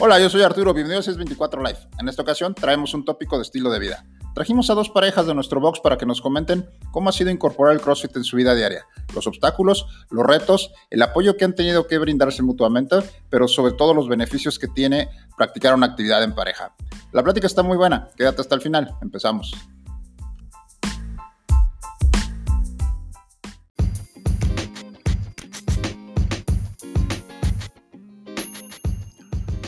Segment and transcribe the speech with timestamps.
[0.00, 1.78] Hola, yo soy Arturo, bienvenidos a 624 Live.
[2.00, 4.04] En esta ocasión traemos un tópico de estilo de vida.
[4.34, 7.74] Trajimos a dos parejas de nuestro box para que nos comenten cómo ha sido incorporar
[7.74, 11.86] el CrossFit en su vida diaria, los obstáculos, los retos, el apoyo que han tenido
[11.86, 12.96] que brindarse mutuamente,
[13.30, 16.74] pero sobre todo los beneficios que tiene practicar una actividad en pareja.
[17.12, 19.54] La plática está muy buena, quédate hasta el final, empezamos.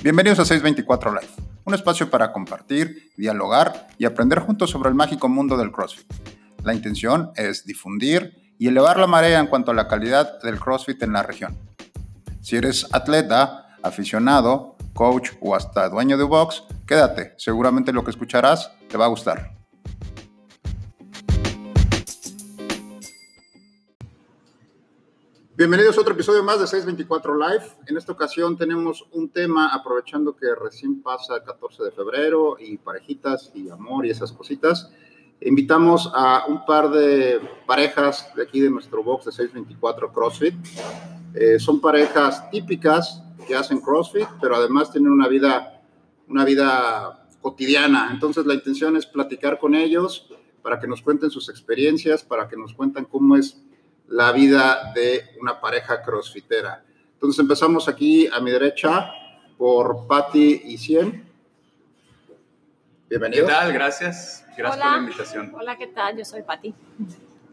[0.07, 1.33] Bienvenidos a 624 Live,
[1.65, 6.07] un espacio para compartir, dialogar y aprender juntos sobre el mágico mundo del CrossFit.
[6.63, 11.03] La intención es difundir y elevar la marea en cuanto a la calidad del CrossFit
[11.03, 11.59] en la región.
[12.41, 18.71] Si eres atleta, aficionado, coach o hasta dueño de box, quédate, seguramente lo que escucharás
[18.89, 19.56] te va a gustar.
[25.57, 27.65] Bienvenidos a otro episodio más de 624 Live.
[27.87, 32.77] En esta ocasión tenemos un tema, aprovechando que recién pasa el 14 de febrero y
[32.77, 34.93] parejitas y amor y esas cositas.
[35.41, 40.55] Invitamos a un par de parejas de aquí de nuestro box de 624 CrossFit.
[41.33, 45.81] Eh, son parejas típicas que hacen CrossFit, pero además tienen una vida,
[46.29, 48.11] una vida cotidiana.
[48.13, 50.29] Entonces la intención es platicar con ellos
[50.61, 53.66] para que nos cuenten sus experiencias, para que nos cuenten cómo es
[54.09, 56.85] la vida de una pareja crossfitera.
[57.15, 59.11] Entonces empezamos aquí a mi derecha
[59.59, 61.27] por Patti y Cien.
[63.09, 63.49] Bienvenidos.
[63.49, 63.73] ¿Qué tal?
[63.73, 64.45] Gracias.
[64.57, 65.53] Gracias por la invitación.
[65.55, 66.17] Hola, ¿qué tal?
[66.17, 66.75] Yo soy Patti.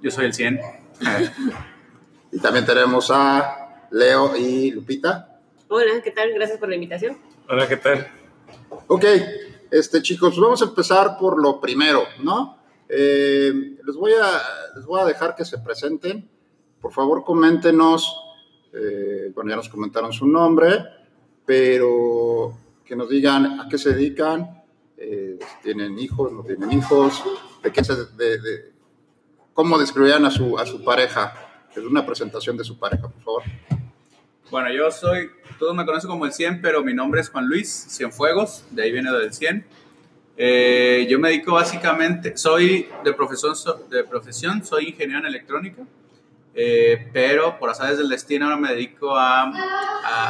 [0.01, 0.59] Yo soy el 100.
[2.31, 5.39] y también tenemos a Leo y Lupita.
[5.69, 6.33] Hola, ¿qué tal?
[6.33, 7.17] Gracias por la invitación.
[7.49, 8.07] Hola, ¿qué tal?
[8.87, 9.05] Ok,
[9.71, 12.57] este, chicos, vamos a empezar por lo primero, ¿no?
[12.87, 13.51] Eh,
[13.83, 14.41] les, voy a,
[14.75, 16.29] les voy a dejar que se presenten
[16.83, 18.13] por favor, coméntenos,
[18.73, 20.83] eh, bueno, ya nos comentaron su nombre,
[21.45, 24.61] pero que nos digan a qué se dedican,
[24.97, 27.23] eh, tienen hijos, no tienen hijos,
[27.63, 28.73] de qué se, de,
[29.53, 31.33] cómo describirían a su, a su pareja.
[31.73, 33.43] Es una presentación de su pareja, por favor.
[34.51, 37.69] Bueno, yo soy, todos me conocen como el 100, pero mi nombre es Juan Luis
[37.89, 39.65] Cienfuegos, de ahí viene del 100.
[40.35, 43.53] Eh, yo me dedico básicamente, soy de profesión,
[43.89, 45.83] de profesión, soy ingeniero en electrónica.
[46.55, 49.51] Eh, pero por azares del destino ahora me dedico a,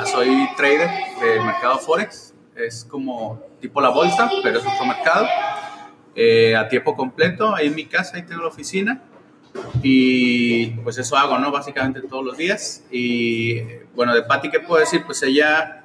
[0.06, 0.90] soy trader
[1.20, 5.28] del mercado Forex, es como tipo la bolsa, pero es otro mercado,
[6.16, 9.04] eh, a tiempo completo, ahí en mi casa, ahí tengo la oficina,
[9.82, 11.52] y pues eso hago, ¿no?
[11.52, 13.62] Básicamente todos los días, y
[13.94, 15.04] bueno, de Patti, ¿qué puedo decir?
[15.06, 15.84] Pues ella,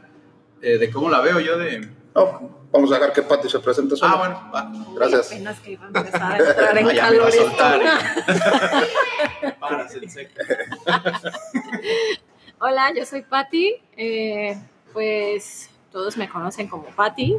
[0.62, 1.88] eh, de cómo la veo yo de...
[2.14, 4.12] Oh, vamos a dejar que Patti se presente sola.
[4.12, 4.72] Ah, bueno, va.
[4.94, 5.32] Gracias.
[5.32, 7.30] Apenas que iba a empezar a entrar en calor.
[12.60, 13.76] Hola, yo soy Patti.
[13.96, 14.58] Eh,
[14.92, 17.36] pues todos me conocen como Patti.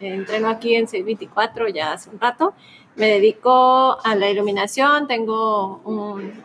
[0.00, 2.54] Entreno aquí en 624 ya hace un rato.
[2.96, 5.06] Me dedico a la iluminación.
[5.06, 5.80] Tengo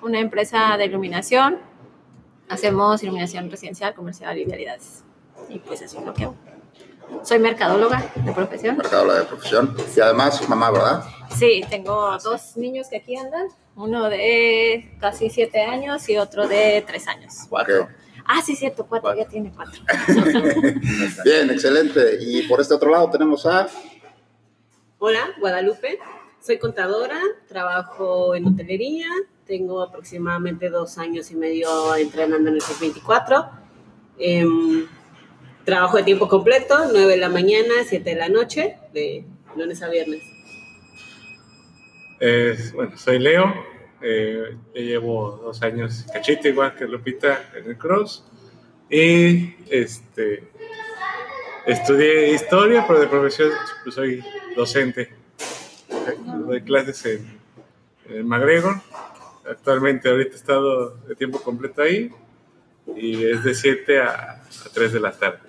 [0.01, 1.57] una empresa de iluminación.
[2.49, 5.03] Hacemos iluminación residencial, comercial y vialidades.
[5.49, 6.35] Y pues eso es lo que hago.
[7.23, 8.77] Soy mercadóloga de profesión.
[8.77, 9.75] Mercadóloga de profesión.
[9.95, 11.03] Y además mamá, ¿verdad?
[11.37, 13.47] Sí, tengo dos niños que aquí andan.
[13.75, 17.33] Uno de casi siete años y otro de tres años.
[17.49, 17.87] Cuatro.
[18.25, 19.81] Ah, sí, cierto, cuatro, ya tiene cuatro.
[21.25, 22.17] Bien, excelente.
[22.21, 23.67] Y por este otro lado tenemos a...
[24.97, 25.99] Hola, Guadalupe.
[26.41, 29.07] Soy contadora, trabajo en hotelería,
[29.47, 33.49] tengo aproximadamente dos años y medio entrenando en el 624.
[35.65, 39.89] Trabajo de tiempo completo, 9 de la mañana, 7 de la noche, de lunes a
[39.89, 40.21] viernes.
[42.73, 43.51] bueno, soy Leo,
[44.01, 48.23] eh, llevo dos años cachito, igual que Lupita en el Cross.
[48.89, 50.43] Y este,
[51.65, 53.49] estudié historia, pero de profesión
[53.83, 54.23] pues, soy
[54.55, 55.09] docente.
[56.45, 57.39] Doy clases en,
[58.09, 58.75] en McGregor.
[59.49, 62.11] Actualmente, ahorita he estado de tiempo completo ahí
[62.95, 65.39] y es de 7 a, a 3 de la tarde.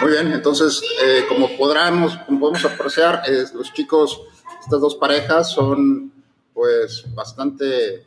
[0.00, 3.22] Muy bien, entonces, eh, como podremos, como podemos apreciar,
[3.54, 4.20] los chicos,
[4.60, 6.12] estas dos parejas son
[6.52, 8.06] pues bastante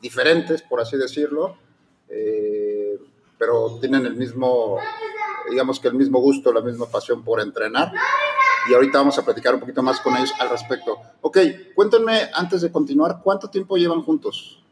[0.00, 1.56] diferentes, por así decirlo,
[2.08, 2.98] eh,
[3.38, 4.78] pero tienen el mismo,
[5.50, 7.92] digamos que el mismo gusto, la misma pasión por entrenar.
[8.68, 10.98] Y ahorita vamos a platicar un poquito más con ellos al respecto.
[11.22, 11.38] Ok,
[11.74, 14.62] cuéntenme antes de continuar, ¿cuánto tiempo llevan juntos?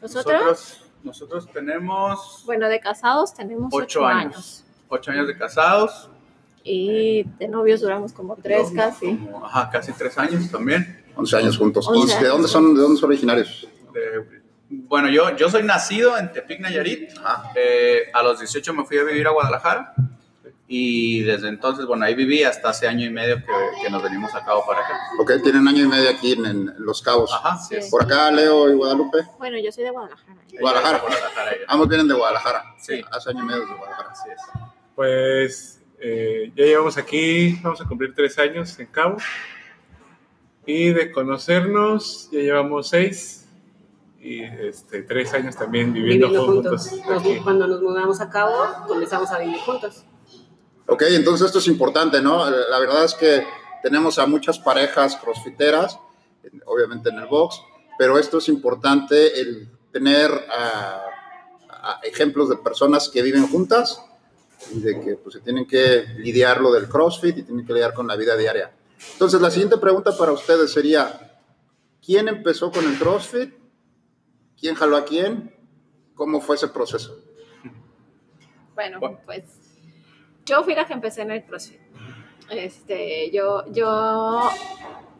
[0.00, 0.84] ¿Nosotros?
[1.02, 2.42] Nosotros, tenemos...
[2.44, 6.10] Bueno, de casados tenemos ocho, años ocho años de casados.
[6.64, 9.18] Y de novios duramos como tres casi.
[9.42, 11.04] ajá, casi tres años también.
[11.16, 11.88] Once años juntos.
[12.20, 13.68] ¿De, dónde son, ¿De dónde son originarios?
[14.68, 17.10] bueno, yo, yo soy nacido en Tepic, Nayarit.
[17.54, 19.94] Eh, a los 18 me fui a vivir a Guadalajara.
[20.70, 23.52] Y desde entonces, bueno, ahí viví hasta hace año y medio que,
[23.82, 25.00] que nos venimos a Cabo para acá.
[25.18, 27.32] Ok, tienen año y medio aquí en, en Los Cabos.
[27.32, 27.76] Ajá, sí.
[27.76, 27.88] es.
[27.90, 29.18] Por acá, Leo y Guadalupe.
[29.38, 30.36] Bueno, yo soy de Guadalajara.
[30.60, 30.98] Guadalajara.
[30.98, 31.56] Guadalajara.
[31.68, 32.74] Ambos vienen de Guadalajara.
[32.78, 33.02] Sí.
[33.10, 34.10] Hace año y medio de Guadalajara.
[34.10, 34.40] Así es.
[34.98, 39.18] Pues eh, ya llevamos aquí, vamos a cumplir tres años en Cabo.
[40.66, 43.46] Y de conocernos, ya llevamos seis.
[44.20, 46.88] Y este, tres años también viviendo, Viviendo juntos.
[46.88, 47.08] juntos.
[47.08, 47.36] Nos- aquí.
[47.44, 48.52] cuando nos mudamos a cabo,
[48.88, 50.04] comenzamos a vivir juntos.
[50.88, 52.50] Ok, entonces esto es importante, ¿no?
[52.50, 53.44] La verdad es que
[53.84, 55.96] tenemos a muchas parejas crossfiteras,
[56.66, 57.62] obviamente en el box,
[58.00, 61.04] pero esto es importante, el tener ah,
[61.70, 64.02] ah, ejemplos de personas que viven juntas
[64.72, 67.94] y de que pues, se tienen que lidiar lo del CrossFit y tienen que lidiar
[67.94, 68.72] con la vida diaria.
[69.12, 71.40] Entonces, la siguiente pregunta para ustedes sería,
[72.04, 73.54] ¿quién empezó con el CrossFit?
[74.60, 75.54] ¿Quién jaló a quién?
[76.14, 77.16] ¿Cómo fue ese proceso?
[78.74, 79.20] Bueno, Bueno.
[79.24, 79.44] pues
[80.44, 81.80] yo fui la que empecé en el CrossFit.
[82.50, 84.48] Este, yo, yo,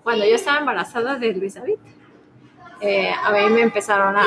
[0.03, 1.77] cuando yo estaba embarazada de Luis David,
[2.81, 4.25] eh, a mí me empezaron a,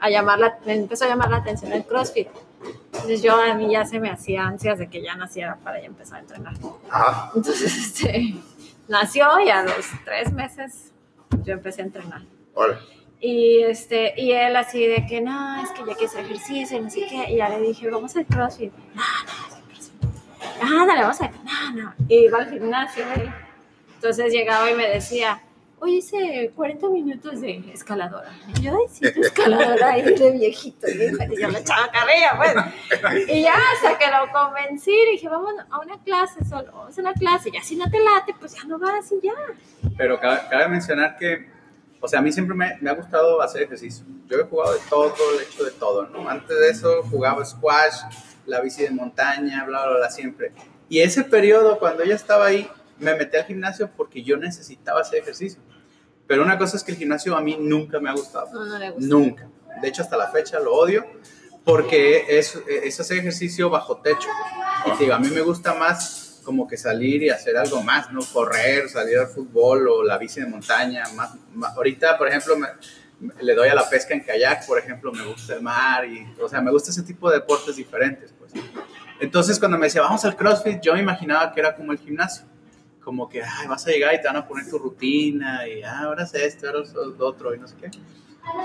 [0.00, 2.28] a llamar la, me empezó a llamar la atención el CrossFit.
[2.86, 5.86] Entonces yo a mí ya se me hacía ansias de que ya naciera para ya
[5.86, 6.54] empezar a entrenar.
[6.90, 7.32] Ajá.
[7.34, 8.36] Entonces, este,
[8.88, 10.92] nació y a los tres meses
[11.44, 12.22] yo empecé a entrenar.
[12.54, 12.78] Órale.
[13.20, 16.80] Y, este, y él así de que, no, es que ya quiero hacer ejercicio y
[16.80, 17.32] no sé qué.
[17.32, 18.72] Y ya le dije, vamos al CrossFit.
[18.94, 19.56] No, no.
[20.62, 21.30] Ah, dale, vamos a...
[21.30, 21.94] No, no.
[22.08, 23.04] Y iba al gimnasio.
[23.94, 25.42] Entonces llegaba y me decía,
[25.86, 28.30] oye, hice 40 minutos de escaladora.
[28.48, 30.86] Y yo, ay, sí, tu escaladora ahí de viejito.
[30.88, 33.28] Y yo me echaba carrilla, pues.
[33.28, 37.14] Y ya, hasta que lo convencí, dije, vamos a una clase solo, vamos a una
[37.14, 37.50] clase.
[37.52, 39.34] Ya si no te late, pues ya no vas y ya.
[39.96, 41.48] Pero cabe, cabe mencionar que,
[42.00, 44.04] o sea, a mí siempre me, me ha gustado hacer ejercicio.
[44.26, 46.28] Yo he jugado de todo, he hecho de todo, ¿no?
[46.28, 48.02] Antes de eso jugaba squash,
[48.44, 50.52] la bici de montaña, bla, bla, bla, siempre.
[50.88, 52.68] Y ese periodo, cuando ella estaba ahí,
[52.98, 55.60] me metí al gimnasio porque yo necesitaba hacer ejercicio.
[56.26, 58.48] Pero una cosa es que el gimnasio a mí nunca me ha gustado.
[58.52, 59.06] No, no le gusta.
[59.08, 59.48] Nunca.
[59.80, 61.04] De hecho, hasta la fecha lo odio
[61.64, 64.28] porque es, es hacer ejercicio bajo techo.
[64.86, 68.12] Y te digo, a mí me gusta más como que salir y hacer algo más,
[68.12, 68.20] ¿no?
[68.32, 71.02] Correr, salir al fútbol o la bici de montaña.
[71.14, 72.68] Más, más- ahorita, por ejemplo, me-
[73.42, 76.48] le doy a la pesca en kayak, por ejemplo, me gusta el mar y, o
[76.48, 78.52] sea, me gusta ese tipo de deportes diferentes, pues.
[79.18, 82.44] Entonces, cuando me decía, vamos al CrossFit, yo me imaginaba que era como el gimnasio.
[83.06, 86.00] Como que, ay, vas a llegar y te van a poner tu rutina y, ah,
[86.00, 87.88] ahora es esto, ahora es lo otro y no sé qué.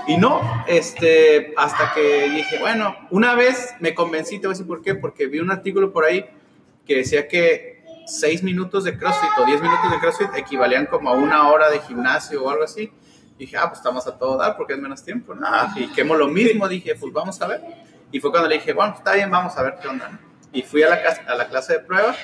[0.08, 4.66] Y no, este, hasta que dije, bueno, una vez me convencí, te voy a decir
[4.66, 6.26] por qué, porque vi un artículo por ahí
[6.84, 11.12] que decía que 6 minutos de CrossFit o 10 minutos de CrossFit equivalían como a
[11.12, 12.92] una hora de gimnasio o algo así.
[13.38, 15.46] Y dije, ah, pues estamos a todo dar porque es menos tiempo, ¿no?
[15.46, 15.72] Ah.
[15.76, 17.60] Y quemo lo mismo, dije, pues vamos a ver.
[18.10, 20.08] Y fue cuando le dije, bueno, está bien, vamos a ver qué onda.
[20.08, 20.18] ¿no?
[20.52, 20.96] Y fui a la,
[21.28, 22.16] a la clase de prueba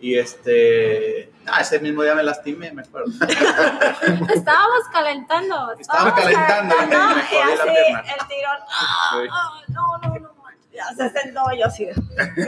[0.00, 3.10] y este, ah, ese mismo día me lastimé, me acuerdo.
[4.34, 5.72] Estábamos calentando.
[5.78, 8.00] Estaba calentando y me- me y jodí la así, pierna.
[8.00, 8.58] el tirón.
[8.70, 10.36] Ah, no, no, no.
[10.72, 11.88] Ya se sentó yo así.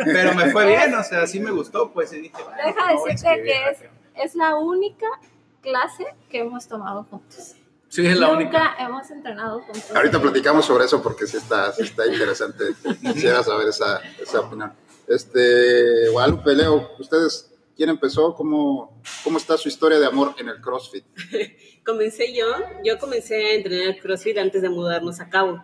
[0.05, 2.93] Pero me fue bien, o sea, sí me gustó, pues, y dije, bueno, Deja a
[2.93, 5.07] decirte que es, ¿para es la única
[5.63, 7.55] clase que hemos tomado juntos.
[7.89, 8.75] Sí, es la Nunca única.
[8.81, 9.91] hemos entrenado juntos.
[9.97, 12.65] Ahorita platicamos sobre eso porque sí está, sí está interesante.
[13.01, 14.75] Quisiera saber esa, esa opinión.
[15.09, 18.35] Este, Guadalupe, Leo, ¿ustedes quién empezó?
[18.35, 21.05] ¿Cómo, ¿Cómo está su historia de amor en el CrossFit?
[21.87, 22.45] Comencé yo,
[22.85, 25.63] yo comencé a entrenar CrossFit antes de mudarnos a Cabo,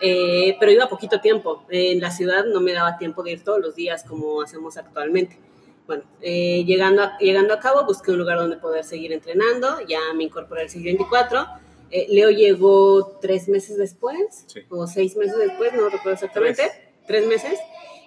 [0.00, 1.64] Eh, pero iba poquito tiempo.
[1.70, 5.38] En la ciudad no me daba tiempo de ir todos los días como hacemos actualmente.
[5.86, 10.00] Bueno, eh, llegando, a, llegando a Cabo busqué un lugar donde poder seguir entrenando, ya
[10.14, 11.46] me incorporé al 624.
[11.90, 14.60] Eh, Leo llegó tres meses después, Sí.
[14.68, 16.62] o seis meses después, no recuerdo exactamente,
[17.06, 17.26] tres.
[17.26, 17.58] meses.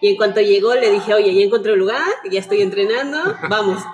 [0.01, 3.17] Y en cuanto llegó le dije, oye, ya encontré un lugar, ya estoy entrenando,
[3.49, 3.83] vamos.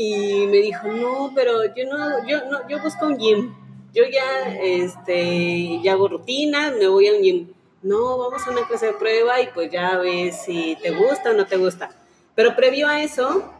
[0.00, 3.52] Y me dijo, no, pero yo no, yo no, yo busco un gym.
[3.92, 7.48] Yo ya, este, ya hago rutinas, me voy a un gym.
[7.82, 11.32] No, vamos a una clase de prueba y pues ya ves si te gusta o
[11.32, 11.90] no te gusta.
[12.36, 13.50] Pero previo a eso,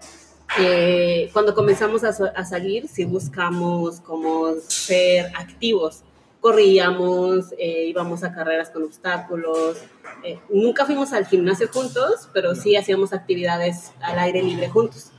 [0.61, 6.05] eh, cuando comenzamos a, a salir, sí buscamos como ser activos.
[6.41, 9.79] Corríamos, eh, íbamos a carreras con obstáculos.
[10.25, 15.13] eh, nunca fuimos al gimnasio juntos, pero sí hacíamos actividades al aire libre juntos.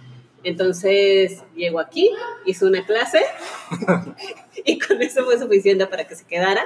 [0.44, 2.10] Entonces llegó aquí,
[2.46, 3.22] hizo una clase
[4.66, 6.66] y con eso fue suficiente para que se quedara.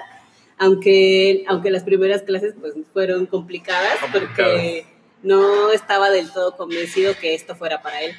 [0.60, 4.86] Aunque, aunque las primeras clases pues, fueron complicadas porque
[5.24, 8.15] no estaba del todo convencido que esto fuera para él.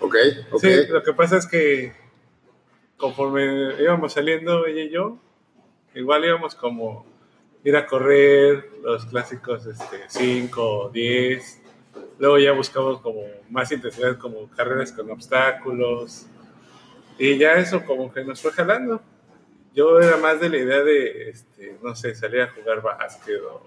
[0.00, 0.16] Ok,
[0.50, 0.60] ok.
[0.60, 1.92] Sí, lo que pasa es que
[2.96, 5.18] conforme íbamos saliendo ella y yo,
[5.94, 7.06] igual íbamos como
[7.64, 11.60] ir a correr los clásicos este, 5, 10.
[12.18, 16.26] Luego ya buscamos como más intensidad, como carreras con obstáculos.
[17.18, 19.00] Y ya eso como que nos fue jalando.
[19.74, 23.64] Yo era más de la idea de, este, no sé, salir a jugar básquet o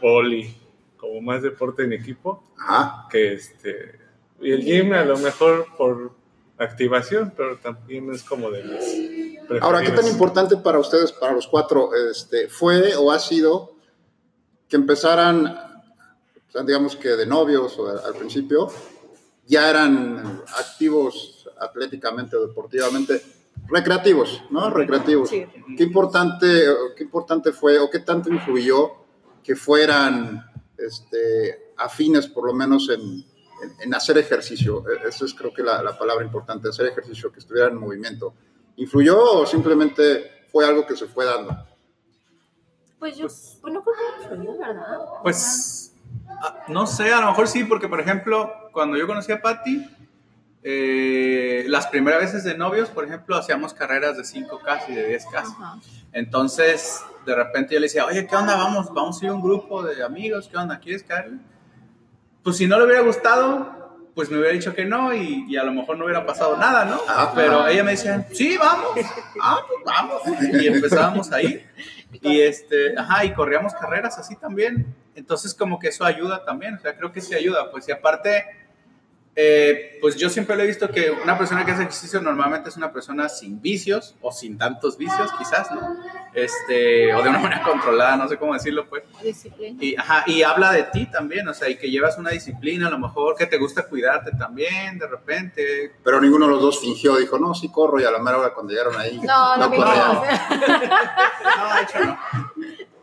[0.00, 0.54] poli,
[0.96, 3.06] como más deporte en equipo, Ajá.
[3.10, 4.00] que este...
[4.40, 6.12] Y el gym a lo mejor por
[6.58, 9.23] activación, pero también es como de mis
[9.60, 13.74] Ahora, ¿qué tan importante para ustedes, para los cuatro, este, fue o ha sido
[14.68, 15.56] que empezaran,
[16.66, 18.68] digamos que de novios o al principio,
[19.46, 23.22] ya eran activos atléticamente o deportivamente,
[23.68, 24.70] recreativos, ¿no?
[24.70, 25.28] Recreativos.
[25.30, 25.46] Sí.
[25.76, 28.92] ¿Qué importante, qué importante fue o qué tanto influyó
[29.42, 30.44] que fueran
[30.78, 33.24] este, afines, por lo menos, en, en-
[33.80, 34.84] en hacer ejercicio?
[34.88, 38.34] E- Esa es creo que la, la palabra importante, hacer ejercicio, que estuviera en movimiento.
[38.76, 41.56] ¿Influyó o simplemente fue algo que se fue dando?
[42.98, 44.98] Pues yo, pues no creo que influyó, ¿verdad?
[45.22, 45.94] Pues
[46.42, 49.86] ah, no sé, a lo mejor sí, porque por ejemplo, cuando yo conocí a Patty,
[50.62, 55.36] eh, las primeras veces de novios, por ejemplo, hacíamos carreras de 5K y de 10K.
[55.36, 55.78] Ajá.
[56.12, 58.56] Entonces, de repente yo le decía, oye, ¿qué onda?
[58.56, 60.78] Vamos, vamos a ir a un grupo de amigos, ¿qué onda?
[60.78, 61.38] ¿Quieres caerle?
[62.42, 63.83] Pues si no le hubiera gustado,
[64.14, 66.84] pues me hubiera dicho que no y, y a lo mejor no hubiera pasado nada,
[66.84, 67.00] ¿no?
[67.08, 68.90] Ah, Pero ella me decía, sí, vamos,
[69.40, 70.22] ah, pues vamos.
[70.62, 71.66] Y empezábamos ahí.
[72.22, 74.86] Y este, ajá, y corríamos carreras así también.
[75.16, 78.44] Entonces, como que eso ayuda también, o sea, creo que sí ayuda, pues, y aparte,
[79.36, 82.76] eh, pues yo siempre lo he visto que una persona que hace ejercicio normalmente es
[82.76, 85.80] una persona sin vicios o sin tantos vicios, quizás, ¿no?
[86.34, 89.02] Este, o de una manera controlada, no sé cómo decirlo, pues.
[89.22, 89.76] Disciplina.
[89.82, 92.90] Y, ajá, y habla de ti también, o sea, y que llevas una disciplina, a
[92.90, 95.92] lo mejor que te gusta cuidarte también, de repente.
[96.04, 98.54] Pero ninguno de los dos fingió, dijo, no, sí corro, y a la mera hora
[98.54, 100.12] cuando llegaron ahí, No, no, corrían.
[100.14, 100.22] no.
[101.44, 102.18] No, de hecho no.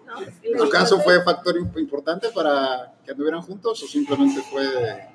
[0.06, 5.11] no, ¿En tu caso fue factor imp- importante para que anduvieran juntos o simplemente fue...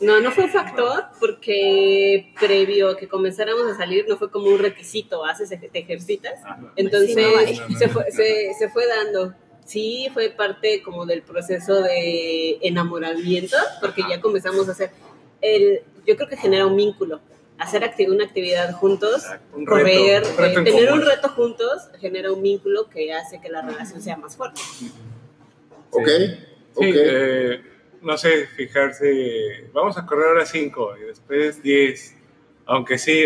[0.00, 4.46] No, no fue un factor porque previo a que comenzáramos a salir no fue como
[4.46, 6.34] un requisito, haces, te ejercitas.
[6.76, 9.34] Entonces Sí, se, fue, se, se fue dando.
[9.64, 14.90] Sí, fue parte como del proceso de enamoramiento porque ya comenzamos a hacer,
[15.42, 17.20] el, yo creo que genera un vínculo.
[17.58, 21.00] Hacer acti- una actividad juntos, Un correr, reto, un reto eh, en tener común.
[21.02, 24.60] un reto juntos genera un vínculo que hace que la relación sea más fuerte.
[25.90, 26.36] Ok, Sí,
[26.76, 26.84] ok.
[26.94, 27.60] eh,
[28.02, 32.14] no sé, fijarse, vamos a correr ahora 5 y después 10.
[32.66, 33.24] Aunque sí,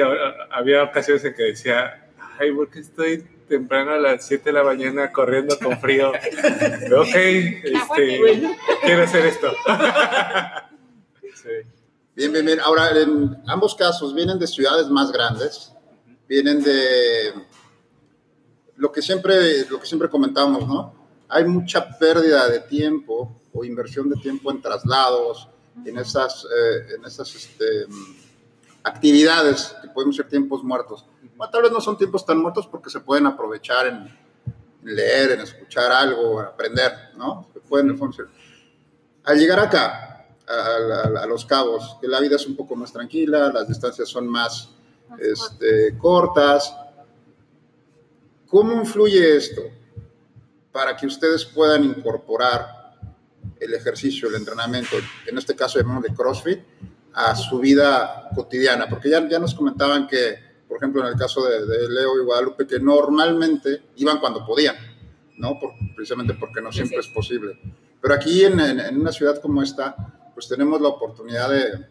[0.51, 4.63] había ocasiones en que decía, ay, ¿por qué estoy temprano a las 7 de la
[4.63, 6.11] mañana corriendo con frío?
[6.11, 9.53] ok, este, quiero hacer esto.
[11.35, 11.49] Sí.
[12.15, 12.61] Bien, bien, bien.
[12.61, 15.73] Ahora, en ambos casos vienen de ciudades más grandes,
[16.29, 17.33] vienen de
[18.77, 20.95] lo que siempre, lo que siempre comentamos, ¿no?
[21.29, 25.49] Hay mucha pérdida de tiempo o inversión de tiempo en traslados,
[25.85, 28.17] en esas, eh, en esas este, mm,
[28.85, 31.07] actividades que podemos ser tiempos muertos.
[31.37, 34.19] Bueno, tal vez no son tiempos tan muertos porque se pueden aprovechar en,
[34.85, 37.49] leer, en escuchar algo, en aprender, ¿no?
[37.53, 38.27] Se pueden, pueden ser.
[39.25, 42.93] Al llegar acá, a, a- a Los Cabos, que la vida es un poco más
[42.93, 44.71] tranquila, las distancias son más
[45.19, 46.75] este, cortas.
[48.49, 49.63] ¿Cómo influye esto
[50.73, 52.82] para que ustedes puedan incorporar
[53.65, 56.61] el ejercicio, el entrenamiento, en este caso llamamos de CrossFit,
[57.15, 58.89] a su vida cotidiana?
[58.89, 60.37] Porque ya, ya nos comentaban que,
[60.69, 64.77] por ejemplo, en el caso de, de Leo y Guadalupe, que normalmente iban cuando podían,
[65.39, 65.59] ¿no?
[65.61, 67.59] Por- precisamente porque no siempre es posible.
[68.01, 69.95] Pero aquí en, en- en una ciudad como esta,
[70.35, 71.87] pues tenemos la oportunidad de,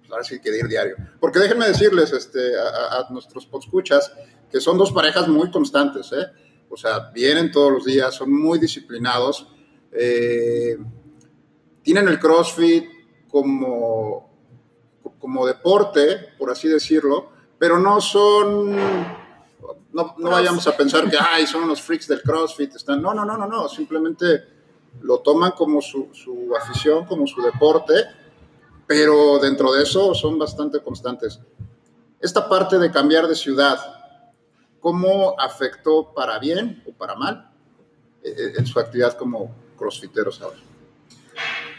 [0.00, 0.96] pues ahora sí que de ir diario.
[1.20, 4.12] Porque déjenme decirles este, a, a- nuestros escuchas
[4.50, 6.26] que son dos parejas muy constantes, ¿eh?
[6.68, 9.46] O sea, vienen todos los días, son muy disciplinados,
[9.92, 10.76] eh,
[11.86, 12.84] tienen el CrossFit
[13.30, 14.28] como,
[15.20, 17.28] como deporte, por así decirlo,
[17.60, 18.74] pero no son,
[19.92, 23.24] no, no vayamos a pensar que, ay, son unos freaks del CrossFit, están, no, no,
[23.24, 24.26] no, no, no, simplemente
[25.02, 27.94] lo toman como su, su afición, como su deporte,
[28.84, 31.38] pero dentro de eso son bastante constantes.
[32.20, 33.78] Esta parte de cambiar de ciudad,
[34.80, 37.48] ¿cómo afectó para bien o para mal
[38.24, 40.65] eh, en su actividad como crossfiteros ahora?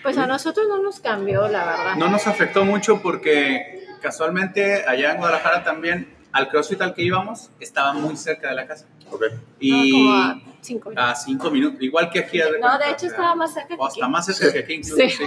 [0.08, 1.96] Pues a nosotros no nos cambió, la verdad.
[1.98, 7.50] No nos afectó mucho porque casualmente allá en Guadalajara también, al CrossFit al que íbamos,
[7.60, 8.86] estaba muy cerca de la casa.
[9.12, 9.24] Ok.
[9.60, 11.12] Y como a cinco minutos.
[11.12, 12.40] a cinco minutos, igual que aquí.
[12.40, 14.12] No, de hecho estaba más cerca que O hasta aquí.
[14.14, 15.10] más cerca que aquí incluso, Sí.
[15.10, 15.24] sí.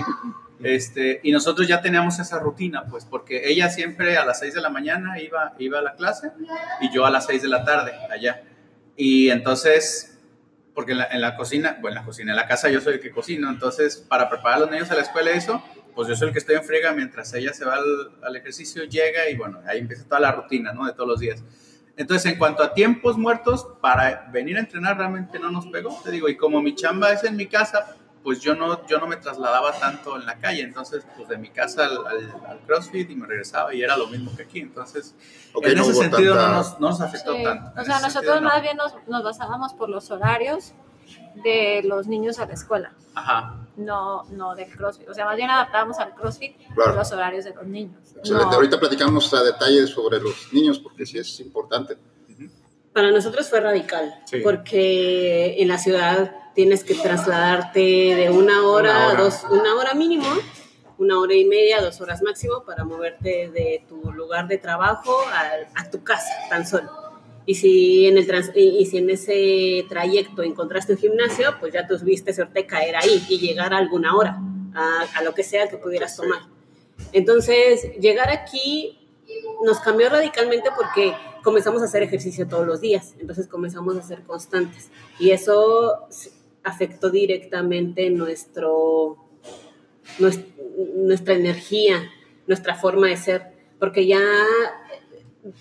[0.63, 4.63] Este, y nosotros ya teníamos esa rutina, pues, porque ella siempre a las 6 de
[4.63, 6.33] la mañana iba, iba a la clase
[6.81, 8.45] y yo a las 6 de la tarde allá.
[8.97, 10.19] Y entonces,
[10.81, 13.11] porque en la, cocina, bueno, en la cocina, en la casa yo soy el que
[13.11, 15.63] cocino, entonces para preparar a los niños a la escuela y eso,
[15.95, 18.85] pues yo soy el que estoy en friega mientras ella se va al, al ejercicio,
[18.85, 20.87] llega y bueno, ahí empieza toda la rutina, ¿no?
[20.87, 21.45] De todos los días.
[21.99, 26.11] Entonces, en cuanto a tiempos muertos, para venir a entrenar realmente no nos pegó, te
[26.11, 29.17] digo, y como mi chamba es en mi casa, pues yo no, yo no me
[29.17, 33.15] trasladaba tanto en la calle, entonces pues de mi casa al, al- al CrossFit y
[33.17, 35.15] me regresaba y era lo mismo que aquí, entonces
[35.55, 37.43] Ok, en no ese sentido tanta- no, nos, no nos afectó Sí.
[37.45, 37.81] tanto.
[37.81, 38.49] O sea, nosotros sentido, no.
[38.49, 40.73] más bien nos, nos basábamos por los horarios
[41.43, 43.57] de los niños a la escuela, Ajá.
[43.77, 45.09] no, no del CrossFit.
[45.09, 46.95] O sea, más bien adaptábamos al CrossFit Claro.
[46.95, 48.01] los horarios de los niños.
[48.17, 48.45] Excelente.
[48.47, 51.97] No- Ahorita platicamos a detalle sobre los niños, porque sí es importante.
[52.93, 54.41] Para nosotros fue radical, Sí.
[54.43, 59.23] porque en la ciudad tienes que trasladarte de una hora, Una a hora.
[59.23, 60.27] dos, una hora mínimo,
[60.99, 65.81] una hora y media, dos horas máximo para moverte de tu lugar de trabajo a,
[65.83, 66.91] a tu casa, tan solo.
[67.47, 71.87] Y si, en el trans- y, si en ese trayecto encontraste un gimnasio, pues ya
[71.87, 74.39] tuviste suerte de caer ahí y llegar a alguna hora,
[74.75, 76.41] a, a lo que sea que pudieras tomar.
[77.13, 78.99] Entonces, llegar aquí
[79.65, 84.23] nos cambió radicalmente porque comenzamos a hacer ejercicio todos los días, entonces comenzamos a ser
[84.25, 86.07] constantes y eso
[86.65, 89.17] afectó directamente nuestro,
[90.19, 90.45] nues-
[90.97, 92.11] nuestra energía,
[92.47, 93.43] nuestra forma de ser,
[93.79, 94.21] porque ya,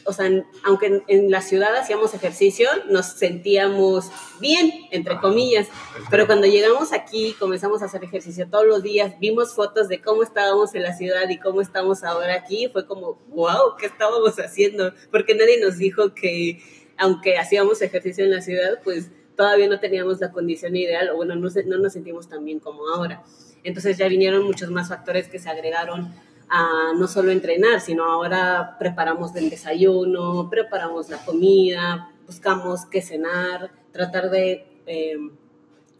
[0.03, 0.29] o sea,
[0.65, 5.67] aunque en, en la ciudad hacíamos ejercicio, nos sentíamos bien, entre comillas,
[6.09, 10.23] pero cuando llegamos aquí, comenzamos a hacer ejercicio todos los días, vimos fotos de cómo
[10.23, 14.93] estábamos en la ciudad y cómo estamos ahora aquí, fue como, wow, ¿qué estábamos haciendo?
[15.11, 16.61] Porque nadie nos dijo que
[16.97, 21.33] aunque hacíamos ejercicio en la ciudad, pues todavía no teníamos la condición ideal, o bueno,
[21.33, 23.23] no, no nos sentimos tan bien como ahora.
[23.63, 26.13] Entonces ya vinieron muchos más factores que se agregaron
[26.49, 33.71] a no solo entrenar, sino ahora preparamos el desayuno, preparamos la comida, buscamos qué cenar,
[33.93, 35.15] tratar de eh,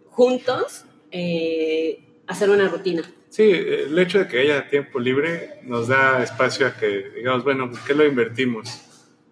[0.10, 3.10] juntos eh, hacer una rutina.
[3.30, 7.72] Sí, el hecho de que haya tiempo libre nos da espacio a que digamos, bueno,
[7.88, 8.82] ¿qué lo invertimos?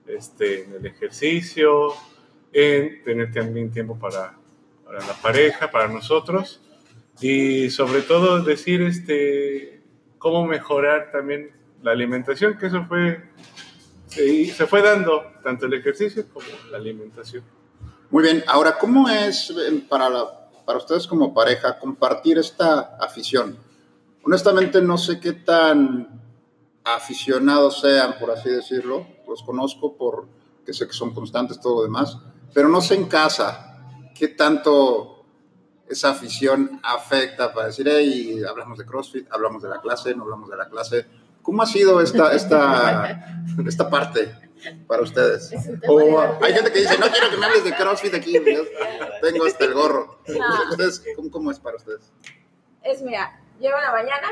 [0.08, 1.94] Este, en el ejercicio,
[2.60, 4.36] en tener también tiempo para,
[4.84, 6.60] para la pareja, para nosotros
[7.22, 9.84] y sobre todo decir este,
[10.18, 11.52] cómo mejorar también
[11.84, 13.22] la alimentación, que eso fue,
[14.08, 17.44] se, se fue dando tanto el ejercicio como la alimentación.
[18.10, 23.56] Muy bien, ahora, ¿cómo es eh, para, la- para ustedes como pareja compartir esta afición?
[24.24, 26.20] Honestamente, no sé qué tan
[26.84, 29.06] aficionados sean, por así decirlo.
[29.28, 32.18] Los conozco porque sé que son constantes, todo lo demás,
[32.54, 33.80] pero no sé en casa
[34.16, 35.26] qué tanto
[35.88, 40.50] esa afición afecta para decir, hey, hablamos de CrossFit, hablamos de la clase, no hablamos
[40.50, 41.06] de la clase.
[41.42, 43.36] ¿Cómo ha sido esta, esta,
[43.68, 44.36] esta parte
[44.86, 45.54] para ustedes?
[45.88, 48.34] O hay gente que dice, no quiero que me hables de CrossFit aquí,
[49.22, 50.20] tengo hasta el gorro.
[50.28, 50.72] No.
[50.72, 52.12] Ustedes, ¿cómo, cómo es para ustedes?
[52.92, 54.28] es, mira, llego la mañana,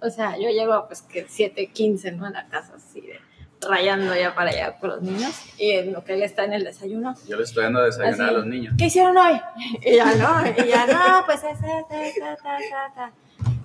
[0.00, 2.26] o sea, yo llego pues que 7.15, ¿no?
[2.26, 3.20] A la casa, así de
[3.68, 6.64] rayando ya para allá con los niños, y en lo que él está en el
[6.64, 7.14] desayuno.
[7.28, 8.22] Yo le estoy dando a desayunar Así.
[8.22, 8.74] a los niños.
[8.78, 9.40] ¿Qué hicieron hoy?
[9.82, 13.12] Y ya no, y ya no, pues es, es, ta, ta, ta, ta.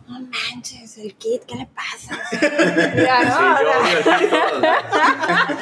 [0.07, 2.17] No manches, el kit, ¿qué le pasa?
[2.95, 5.57] Y ya Sí, no, yo o odio sea, el kit todos.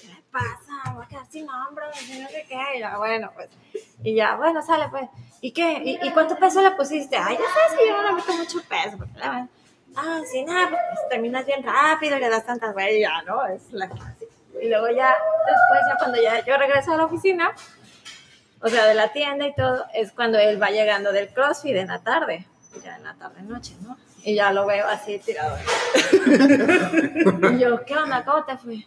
[0.00, 0.92] ¿qué le pasa?
[0.94, 2.58] Voy a quedar sin nombre, y no sé qué.
[2.76, 3.48] Y ya, bueno, pues.
[4.02, 5.08] Y ya, bueno, sale, pues.
[5.40, 5.82] ¿Y qué?
[5.84, 7.16] ¿Y, y cuánto peso le pusiste?
[7.16, 8.96] Ay, ya sabes que yo no le meto mucho peso.
[8.96, 9.46] Porque la verdad,
[9.96, 13.46] ah, sí, nada, pues terminas bien rápido le das tantas ya, ¿no?
[13.46, 14.32] Es la clásica.
[14.60, 15.14] Y luego ya,
[15.46, 17.52] después, ya cuando ya yo regreso a la oficina,
[18.60, 21.88] o sea, de la tienda y todo, es cuando él va llegando del CrossFit en
[21.88, 22.46] la tarde,
[22.82, 23.96] ya en la tarde noche, ¿no?
[24.24, 25.56] Y ya lo veo así tirado.
[27.52, 28.24] y yo, ¿qué onda?
[28.24, 28.86] ¿Cómo te fue?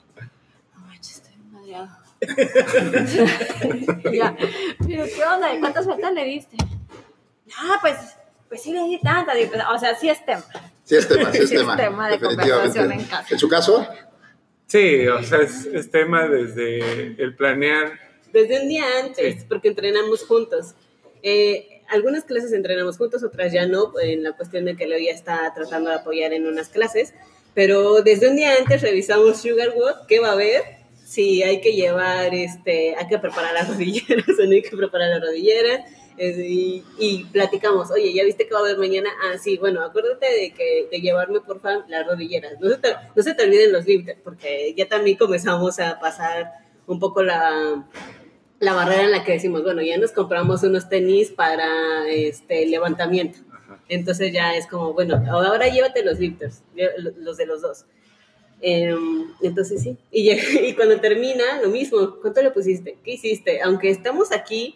[0.75, 1.89] No estoy madreado.
[4.13, 4.33] Ya,
[4.79, 5.53] pero ¿qué onda?
[5.53, 6.55] ¿Y cuántas vueltas le diste?
[7.57, 7.97] Ah, pues,
[8.47, 9.35] pues sí le di tantas.
[9.35, 10.43] Pues, O sea, sí es tema.
[10.85, 11.75] Sí es tema, sí es Sí es tema.
[11.75, 12.53] tema de definitivamente.
[12.53, 13.27] conversación en casa.
[13.33, 13.87] ¿En su caso?
[14.67, 17.99] Sí, o sea, es, es tema desde el planear
[18.31, 19.45] Desde un día antes, Sí.
[19.49, 20.73] porque entrenamos juntos.
[21.23, 25.11] Eh, algunas clases entrenamos juntos, otras ya no, en la cuestión de que Leo ya
[25.11, 27.13] está tratando de apoyar en unas clases,
[27.53, 30.61] pero desde un día antes revisamos Sugarwood, qué va a haber,
[31.05, 35.09] si hay que llevar, este, hay que preparar las rodilleras o no hay que preparar
[35.09, 35.81] las rodilleras,
[36.17, 39.10] eh, y, y platicamos, oye, ¿ya viste que va a haber mañana?
[39.23, 42.54] Ah, sí, bueno, acuérdate de, que, de llevarme, por favor, las rodilleras.
[42.60, 46.54] No se, te, no se te olviden los lifters, porque ya también comenzamos a pasar
[46.88, 47.86] un poco la,
[48.60, 53.39] la barrera en la que decimos, bueno, ya nos compramos unos tenis para este levantamiento.
[53.89, 56.63] Entonces ya es como, bueno, ahora llévate los lifters,
[57.17, 57.86] los de los dos.
[58.62, 59.97] Em, entonces sí.
[60.12, 60.32] Y,
[60.67, 62.97] y cuando termina, lo mismo, ¿cuánto le pusiste?
[63.04, 63.62] ¿Qué hiciste?
[63.62, 64.75] Aunque estamos aquí,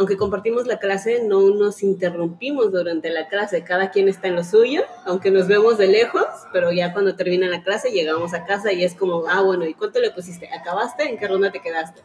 [0.00, 4.44] aunque compartimos la clase, no nos interrumpimos durante la clase, cada quien está en lo
[4.44, 8.72] suyo, aunque nos vemos de lejos, pero ya cuando termina la clase llegamos a casa
[8.72, 10.48] y es como, ah, bueno, ¿y cuánto le pusiste?
[10.48, 11.02] ¿Acabaste?
[11.02, 12.00] ¿En qué ronda te quedaste?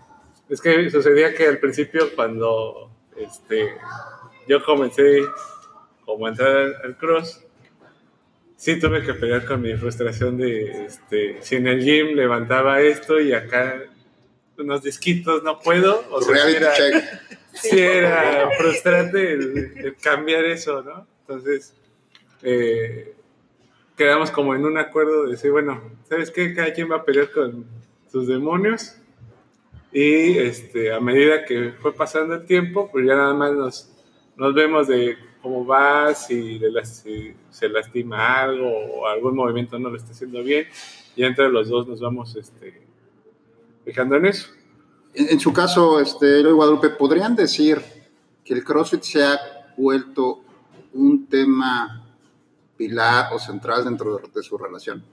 [0.49, 3.77] Es que sucedía que al principio cuando este,
[4.45, 5.21] yo comencé
[6.03, 7.45] como a entrar al cross,
[8.58, 13.21] sí tuve que pelear con mi frustración de este, si en el gym levantaba esto
[13.21, 13.84] y acá
[14.58, 16.03] unos disquitos no puedo.
[16.12, 16.73] O sea, sí era,
[17.55, 21.07] sí era frustrante el, cambiar eso, ¿no?
[21.21, 21.73] Entonces,
[22.43, 23.15] eh,
[23.97, 26.53] quedamos como en un acuerdo de decir, bueno, ¿sabes qué?
[26.53, 27.65] Cada quien va a pelear con
[28.11, 28.97] sus demonios
[29.91, 33.95] y este, a medida que fue pasando el tiempo, pues ya nada más nos,
[34.35, 36.59] nos vemos de cómo va, si,
[37.49, 40.67] se lastima algo o algún movimiento no lo está haciendo bien.
[41.15, 42.81] Y entre los dos nos vamos este,
[43.85, 44.49] fijando en eso.
[45.15, 47.82] En, su caso, este, Guadalupe, ¿podrían decir
[48.43, 49.39] que el CrossFit se ha
[49.78, 50.43] vuelto
[50.93, 52.06] un tema
[52.78, 55.04] pilar o central dentro de su relación?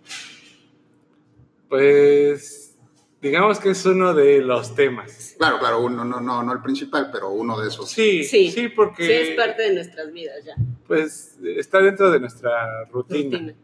[1.69, 2.77] Pues
[3.21, 5.37] digamos que es uno de los temas.
[5.39, 7.89] Claro, claro, uno, no, no, no el principal, pero uno de esos.
[7.89, 9.07] Sí, sí, sí, porque...
[9.07, 10.55] Sí, es parte de nuestras vidas ya.
[10.87, 13.55] Pues está dentro de nuestra rutina,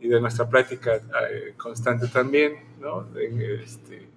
[0.00, 3.04] y de nuestra práctica eh, constante también, ¿no?
[3.04, 4.08] De, este,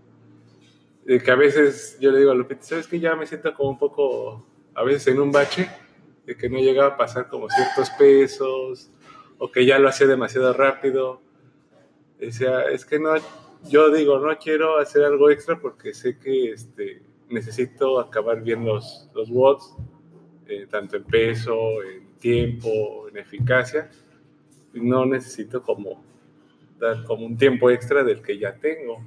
[1.05, 3.71] de que a veces yo le digo a Lupita, ¿sabes que Ya me siento como
[3.71, 5.69] un poco, a veces en un bache,
[6.25, 8.89] de que no llegaba a pasar como ciertos pesos,
[9.37, 11.21] o que ya lo hacía demasiado rápido.
[12.17, 13.13] Decía, es que no,
[13.67, 19.09] yo digo, no quiero hacer algo extra porque sé que este, necesito acabar bien los,
[19.13, 19.75] los watts,
[20.47, 23.89] eh, tanto en peso, en tiempo, en eficacia.
[24.73, 26.01] No necesito como
[26.79, 29.03] dar como un tiempo extra del que ya tengo,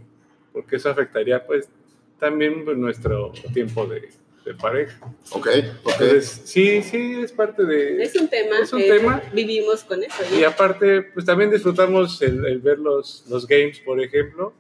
[0.53, 1.71] porque eso afectaría pues
[2.19, 4.11] también pues, nuestro tiempo de,
[4.47, 5.13] de pareja.
[5.33, 5.49] Ok,
[5.83, 6.21] ok.
[6.21, 8.03] sí, sí, es parte de...
[8.03, 8.59] Es un tema.
[8.61, 9.21] Es un tema.
[9.33, 10.23] Vivimos con eso.
[10.39, 14.55] Y aparte, pues también disfrutamos el, ver los, los games, por ejemplo,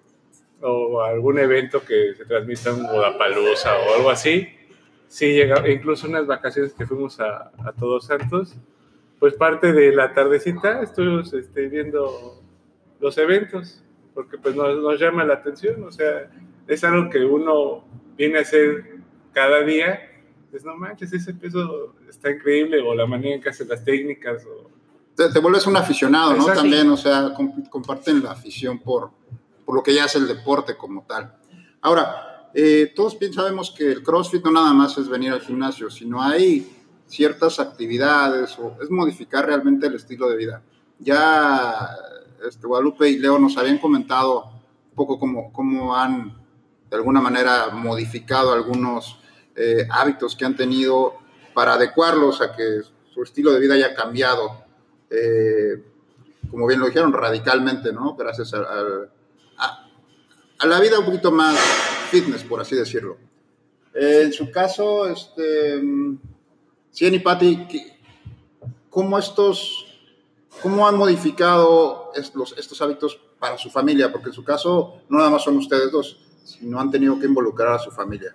[0.60, 4.48] o algún evento que se transmita en Guadalajara o algo así.
[5.06, 8.56] Sí, llega, incluso unas vacaciones que fuimos a, a, Todos Santos,
[9.20, 12.42] pues parte de la tardecita estuvimos este, viendo
[12.98, 16.28] los eventos, porque pues nos, nos llama la atención, o sea,
[16.66, 17.84] es algo que uno
[18.16, 18.96] viene a hacer
[19.32, 20.00] cada día,
[20.50, 24.44] pues no manches, ese peso está increíble, o la manera en que hacen las técnicas.
[24.46, 24.70] O...
[25.14, 26.46] Te, vuelves un aficionado, ¿no?
[26.46, 27.32] También, o sea,
[27.70, 29.10] comparten la afición por,
[29.64, 31.36] por lo que ya es el deporte como tal.
[31.82, 35.90] Ahora, eh, todos bien sabemos que el CrossFit no nada más es venir al gimnasio,
[35.90, 36.66] sino hay
[37.06, 40.62] ciertas actividades o es modificar realmente el estilo de vida.
[40.98, 41.90] Ya
[42.48, 46.45] este, Guadalupe y Leo nos habían comentado un poco cómo, cómo han
[46.90, 49.18] de alguna manera modificado algunos
[49.54, 51.14] eh, hábitos que han tenido
[51.54, 54.64] para adecuarlos a que su estilo de vida haya cambiado,
[55.08, 55.82] eh,
[56.50, 58.14] como bien lo dijeron, radicalmente, ¿no?
[58.14, 58.64] Gracias a,
[60.66, 61.58] la vida un poquito más
[62.10, 63.16] fitness, por así decirlo.
[63.94, 65.80] Eh, en su caso, este,
[66.90, 67.66] Cien y Patti,
[68.90, 69.86] ¿cómo estos,
[70.62, 74.12] cómo han modificado estos hábitos para su familia?
[74.12, 77.74] Porque en su caso, no nada más son ustedes dos, sino han tenido que involucrar
[77.74, 78.34] a su familia.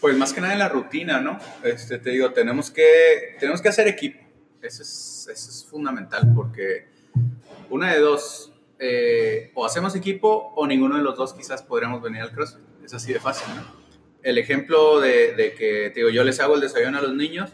[0.00, 1.38] Pues más que nada en la rutina, ¿no?
[1.64, 4.20] Este, te digo, tenemos que, tenemos que hacer equipo.
[4.62, 6.86] Eso es, eso es fundamental porque
[7.70, 12.22] una de dos, eh, o hacemos equipo o ninguno de los dos quizás podríamos venir
[12.22, 12.62] al CrossFit.
[12.84, 13.62] Es así de fácil, ¿no?
[14.22, 17.50] El ejemplo de, de que, te digo, yo les hago el desayuno a los niños,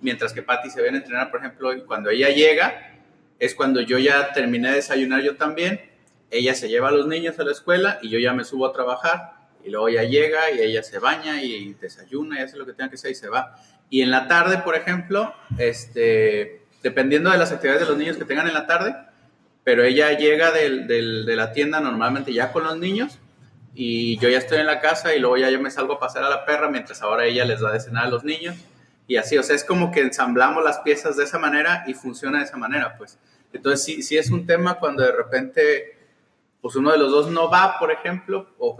[0.00, 2.94] mientras que Patty se viene a entrenar, por ejemplo, y cuando ella llega,
[3.38, 5.80] es cuando yo ya terminé de desayunar yo también,
[6.30, 8.72] ella se lleva a los niños a la escuela y yo ya me subo a
[8.72, 9.34] trabajar
[9.64, 12.90] y luego ella llega y ella se baña y desayuna y hace lo que tenga
[12.90, 13.56] que hacer y se va.
[13.88, 18.24] Y en la tarde, por ejemplo, este, dependiendo de las actividades de los niños que
[18.24, 18.94] tengan en la tarde,
[19.62, 23.18] pero ella llega del, de la tienda normalmente ya con los niños
[23.74, 26.22] y yo ya estoy en la casa y luego ya yo me salgo a pasar
[26.22, 28.56] a la perra mientras ahora ella les da de cenar a los niños
[29.06, 32.38] y así, o sea, es como que ensamblamos las piezas de esa manera y funciona
[32.38, 33.18] de esa manera, pues.
[33.52, 35.93] Entonces sí, sí es un tema cuando de repente
[36.64, 38.74] pues uno de los dos no va, por ejemplo, o,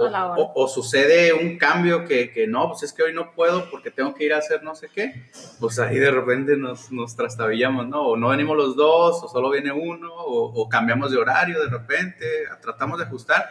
[0.55, 4.15] o, sucede un cambio que, que, no, pues es que hoy no puedo porque tengo
[4.15, 5.29] que ir a hacer no sé qué,
[5.61, 8.01] pues ahí de repente nos, nos trastabillamos, ¿no?
[8.01, 12.25] O no venimos los dos, o solo viene uno, o, cambiamos de horario de repente,
[12.63, 13.51] tratamos de ajustar.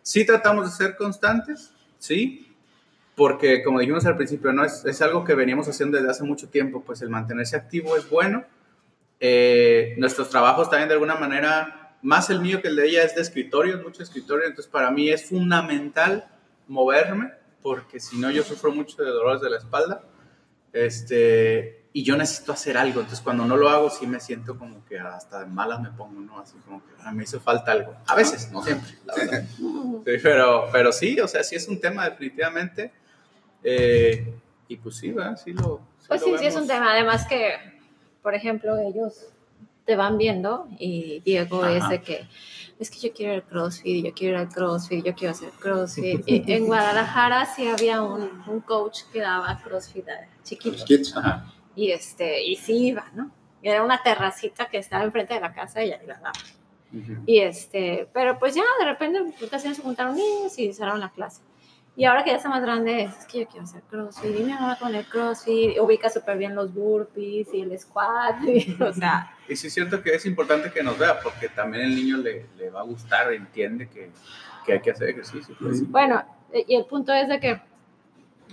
[0.00, 2.54] Sí tratamos de ser constantes, sí,
[3.16, 4.64] porque como dijimos al principio, ¿no?
[4.64, 8.08] Es, es algo que veníamos haciendo desde hace mucho tiempo, pues el mantenerse activo es
[8.08, 8.44] bueno.
[9.18, 13.14] Eh, nuestros trabajos también de alguna manera más el mío que el de ella es
[13.14, 16.26] de escritorio, es mucho escritorio, entonces para mí es fundamental
[16.68, 20.02] moverme porque si no yo sufro mucho de dolores de la espalda.
[20.72, 24.84] Este, y yo necesito hacer algo, entonces cuando no lo hago sí me siento como
[24.86, 26.40] que hasta de malas me pongo, ¿no?
[26.40, 27.94] Así como que ah, me hizo falta algo.
[28.06, 29.44] A veces, no siempre, la verdad.
[30.04, 32.92] Sí, pero, pero sí, o sea, sí es un tema definitivamente.
[33.62, 34.34] Eh,
[34.66, 35.36] y pues sí, ¿verdad?
[35.36, 35.80] Sí lo...
[36.00, 36.92] sí Pues lo sí, sí es un tema.
[36.92, 37.54] Además que,
[38.22, 39.28] por ejemplo, ellos
[39.84, 41.76] te van viendo y Diego Ajá.
[41.76, 42.28] es de que
[42.78, 46.22] es que yo quiero el CrossFit, yo quiero el CrossFit, yo quiero hacer CrossFit.
[46.26, 51.16] Y en Guadalajara sí había un, un coach que daba CrossFit a chiquitos.
[51.16, 51.52] Ajá.
[51.76, 53.30] Y este, y sí iba, ¿no?
[53.62, 56.32] Y era una terracita que estaba enfrente de la casa y ahí la daba.
[57.24, 59.18] Y este, pero pues ya de repente
[59.48, 61.40] casi se juntaron niños y cerraron la clase.
[61.94, 64.34] Y ahora que ya está más grande, es que yo quiero hacer crossfit.
[64.34, 68.42] Y mi mamá con el crossfit ubica súper bien los burpees y el squat.
[68.44, 71.84] y, o sea, Y sí es cierto que es importante que nos vea, porque también
[71.84, 74.10] el niño le, le va a gustar, entiende que,
[74.64, 75.54] que hay que hacer ejercicio.
[75.60, 75.88] pues.
[75.90, 77.60] bueno, eh, y el punto es de que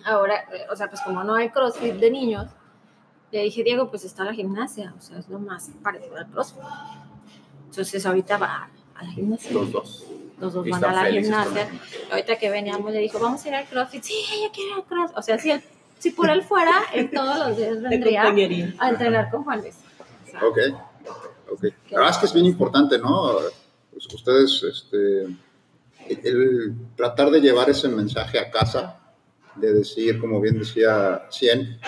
[0.03, 2.47] ahora, eh, o sea, pues como no hay crossfit de niños,
[3.31, 6.63] le dije, Diego, pues está la gimnasia, o sea, es lo más parecido al crossfit.
[7.69, 9.51] Entonces ahorita va a la gimnasia.
[9.53, 10.05] Los dos.
[10.39, 11.69] Los dos Y van a la gimnasia.
[12.11, 14.03] Ahorita que veníamos le dijo, vamos a ir al CrossFit.
[14.03, 15.17] Sí, yo quiero ir al CrossFit.
[15.17, 15.61] O sea, si, él,
[15.97, 18.23] si por él fuera, él todos los días vendría
[18.79, 19.75] a entrenar con Juan Luis.
[19.75, 20.57] O sea, Ok,
[21.51, 21.63] ok.
[21.89, 23.37] La verdad es que es bien importante, ¿no?
[23.91, 25.27] Pues ustedes, este,
[26.07, 28.99] el tratar de llevar ese mensaje a casa,
[29.55, 31.79] de decir, como bien decía Cien,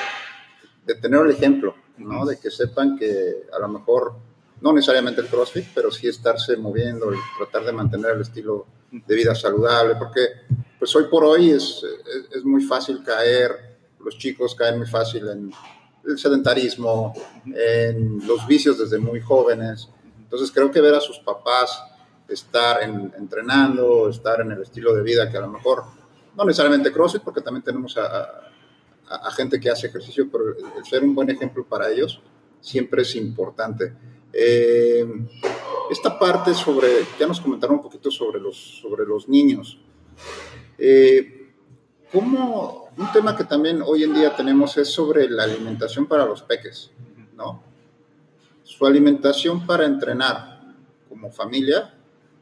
[0.85, 2.25] de tener el ejemplo, ¿no?
[2.25, 4.15] De que sepan que a lo mejor,
[4.61, 9.15] no necesariamente el CrossFit, pero sí estarse moviendo y tratar de mantener el estilo de
[9.15, 10.21] vida saludable, porque
[10.77, 15.27] pues hoy por hoy es, es, es muy fácil caer, los chicos caen muy fácil
[15.29, 15.51] en
[16.05, 17.13] el sedentarismo,
[17.45, 19.89] en los vicios desde muy jóvenes.
[20.23, 21.83] Entonces creo que ver a sus papás
[22.27, 25.83] estar en- entrenando, estar en el estilo de vida que a lo mejor,
[26.35, 28.47] no necesariamente CrossFit, porque también tenemos a,
[29.35, 32.21] gente que hace ejercicio, pero el, el ser un buen ejemplo para ellos
[32.61, 33.93] siempre es importante.
[34.33, 35.05] Eh,
[35.89, 39.77] esta parte sobre, ya nos comentaron un poquito sobre los, sobre los niños.
[40.77, 41.49] Eh,
[42.11, 46.41] ¿Cómo, un tema que también hoy en día tenemos es sobre la alimentación para los
[46.41, 46.91] peques,
[47.35, 47.61] ¿no?
[48.63, 50.61] Su alimentación para entrenar
[51.09, 51.93] como familia,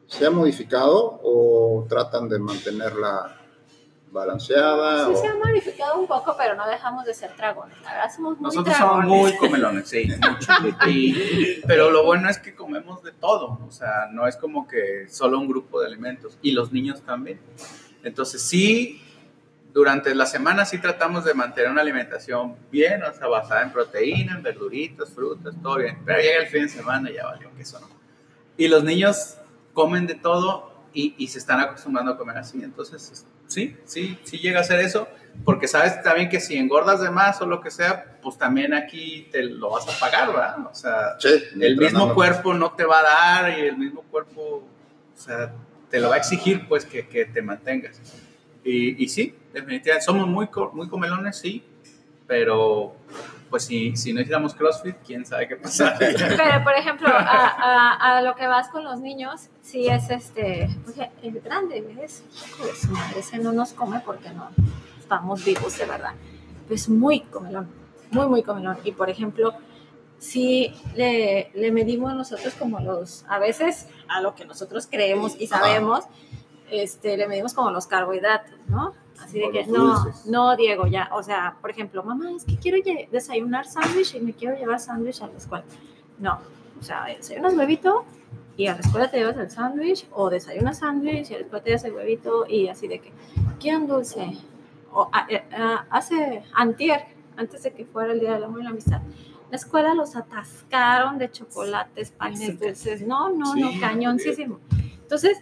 [0.08, 3.38] ¿se ha modificado o tratan de mantenerla
[4.12, 5.06] balanceada?
[5.06, 7.80] Sí o- se ha modificado un poco, pero no dejamos de ser dragones.
[7.84, 9.10] La verdad, somos muy Nosotros somos dragones.
[9.22, 10.52] muy comelones, sí, mucho.
[10.88, 15.08] Y- pero lo bueno es que comemos de todo, o sea, no es como que
[15.10, 17.39] solo un grupo de alimentos, y los niños también.
[18.04, 19.02] Entonces sí,
[19.74, 24.36] durante la semana sí tratamos de mantener una alimentación bien, o sea, basada en proteína,
[24.36, 27.62] en verduritas, frutas, todo bien, pero llega el fin de semana y ya valió que
[27.62, 27.88] eso no.
[28.58, 29.38] Y los niños
[29.74, 34.38] comen de todo y, y se están acostumbrando a comer así, entonces sí, sí, sí
[34.38, 35.07] llega a ser eso,
[35.43, 39.27] porque sabes también que si engordas de más o lo que sea, pues también aquí
[39.31, 40.57] te lo vas a pagar, ¿verdad?
[40.71, 44.01] O sea, Sí, el mismo no- cuerpo no te va a dar y el mismo
[44.03, 44.63] cuerpo,
[45.15, 45.53] o sea,
[45.89, 48.01] te lo va a exigir pues que, que te mantengas.
[48.63, 51.63] Y, y sí, definitivamente, somos muy, muy comelones, sí,
[52.27, 52.95] pero
[53.49, 56.09] pues si, si no hiciéramos CrossFit, quién sabe qué pasaría.
[56.17, 57.47] Pero, por ejemplo, a,
[57.97, 62.23] a- a lo que vas con los niños, sí es este, oye, el grande es,
[62.47, 64.49] hijo de su madre, ese no nos come porque no
[64.99, 66.13] estamos vivos de verdad.
[66.69, 67.67] Es muy comelón,
[68.12, 68.77] muy, muy comelón.
[68.83, 69.53] Y, por ejemplo,
[70.19, 75.45] sí le, le medimos nosotros como los, a veces a lo que nosotros creemos y
[75.45, 75.59] Ajá.
[75.59, 76.03] sabemos,
[76.69, 78.93] este, le medimos como los carbohidratos, ¿no?
[79.23, 80.25] Así de que, no, dulces.
[80.25, 82.77] no, Diego, ya, o sea, por ejemplo, mamá, es que quiero
[83.12, 85.65] desayunar sándwich y me quiero llevar sándwich a la escuela.
[86.17, 86.39] No,
[86.79, 88.05] o sea, desayunas huevito
[88.58, 91.63] y a la escuela te llevas el sándwich, o desayunas sándwich y a la escuela
[91.63, 93.12] te llevas el huevito y así de que,
[93.60, 94.38] ¿quieren dulce?
[94.91, 97.03] O a- eh, ah, hace antier,
[97.38, 99.01] antes de que fuera el Día del Amor y la Amistad,
[99.49, 104.60] la escuela los atascaron de chocolates, panes dulces, no, no, Sí, no, cañoncísimo.
[105.01, 105.38] Entonces,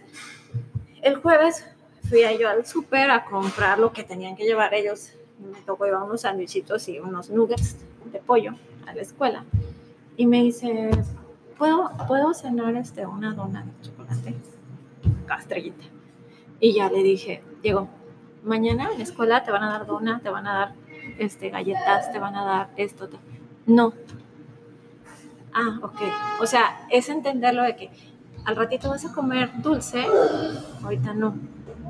[1.02, 1.66] el jueves
[2.08, 5.12] fui yo al súper a comprar lo que tenían que llevar ellos.
[5.38, 7.76] Me tocó llevar unos sándwichitos y unos nuggets
[8.12, 8.54] de pollo
[8.86, 9.44] a la escuela.
[10.16, 10.90] Y me dice,
[11.56, 14.34] ¿puedo, ¿puedo cenar este, una dona de chocolate?
[15.26, 15.84] Castrellita.
[16.60, 17.88] Y ya le dije, Diego,
[18.42, 20.74] mañana en la escuela te van a dar dona, te van a dar
[21.18, 23.08] este, galletas, te van a dar esto.
[23.66, 23.92] No.
[25.52, 26.00] Ah, ok.
[26.40, 27.90] O sea, es entenderlo de que
[28.44, 30.04] al ratito vas a comer dulce,
[30.82, 31.36] ahorita no.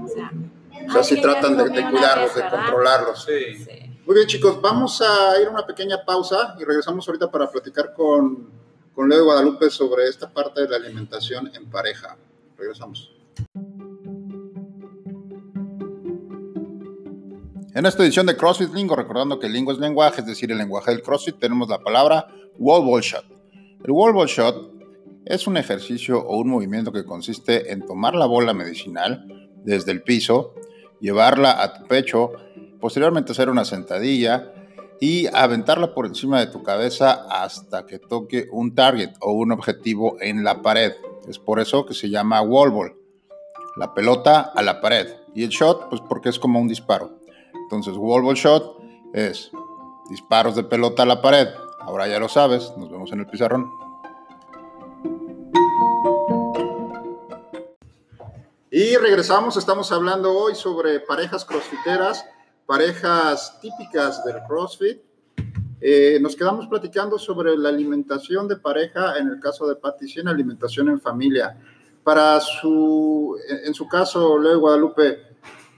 [0.08, 3.24] O sea, O ya tratan de, cuidarlos, vez, de controlarlos.
[3.24, 3.64] Sí.
[3.64, 3.88] Sí.
[4.06, 7.92] Muy bien, chicos, vamos a ir a una pequeña pausa y regresamos ahorita para platicar
[7.92, 8.48] con,
[8.94, 12.16] con Leo de Guadalupe sobre esta parte de la alimentación en pareja.
[12.56, 13.12] Regresamos.
[17.74, 20.58] En esta edición de CrossFit Lingo, recordando que el lingo es lenguaje, es decir, el
[20.58, 23.24] lenguaje del CrossFit, tenemos la palabra wall ball shot.
[23.84, 24.72] El wall ball shot
[25.26, 30.02] es un ejercicio o un movimiento que consiste en tomar la bola medicinal desde el
[30.02, 30.54] piso,
[31.00, 32.32] llevarla a tu pecho,
[32.80, 34.52] posteriormente hacer una sentadilla
[35.00, 40.16] y aventarla por encima de tu cabeza hasta que toque un target o un objetivo
[40.20, 40.92] en la pared.
[41.28, 42.96] Es por eso que se llama wall ball.
[43.76, 45.08] La pelota a la pared.
[45.34, 47.18] Y el shot, pues porque es como un disparo.
[47.54, 48.76] Entonces, wall ball shot
[49.12, 49.52] es
[50.10, 51.48] disparos de pelota a la pared.
[51.80, 52.72] Ahora ya lo sabes.
[52.76, 53.70] Nos vemos en el pizarrón.
[58.70, 62.26] Y regresamos, estamos hablando hoy sobre parejas crossfiteras,
[62.66, 64.98] parejas típicas del CrossFit.
[65.80, 70.28] Eh, nos quedamos platicando sobre la alimentación de pareja, en el caso de Patricia, en
[70.28, 71.58] alimentación en familia.
[72.04, 75.18] Para su, en su caso, Leo Guadalupe,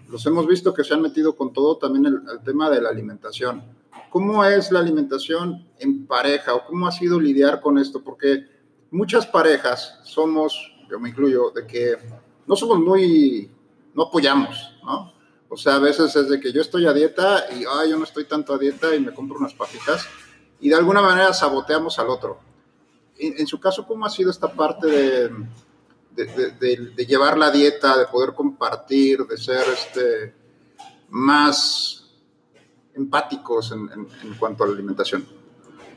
[0.09, 2.89] los hemos visto que se han metido con todo también el, el tema de la
[2.89, 3.63] alimentación.
[4.11, 8.03] ¿Cómo es la alimentación en pareja o cómo ha sido lidiar con esto?
[8.03, 8.47] Porque
[8.91, 11.97] muchas parejas somos, yo me incluyo, de que
[12.51, 13.49] no somos muy,
[13.95, 15.13] no apoyamos, ¿no?
[15.49, 18.25] O sea, a veces es de que yo estoy a dieta y, yo no estoy
[18.25, 20.05] tanto a dieta y me compro unas papitas
[20.61, 22.41] y de alguna manera saboteamos al otro.
[23.19, 25.31] En, su caso, ¿cómo ha sido esta parte de,
[26.17, 30.35] de llevar la dieta, de poder compartir, de ser este,
[31.11, 32.11] más
[32.97, 35.25] empáticos en, en, en cuanto a la alimentación?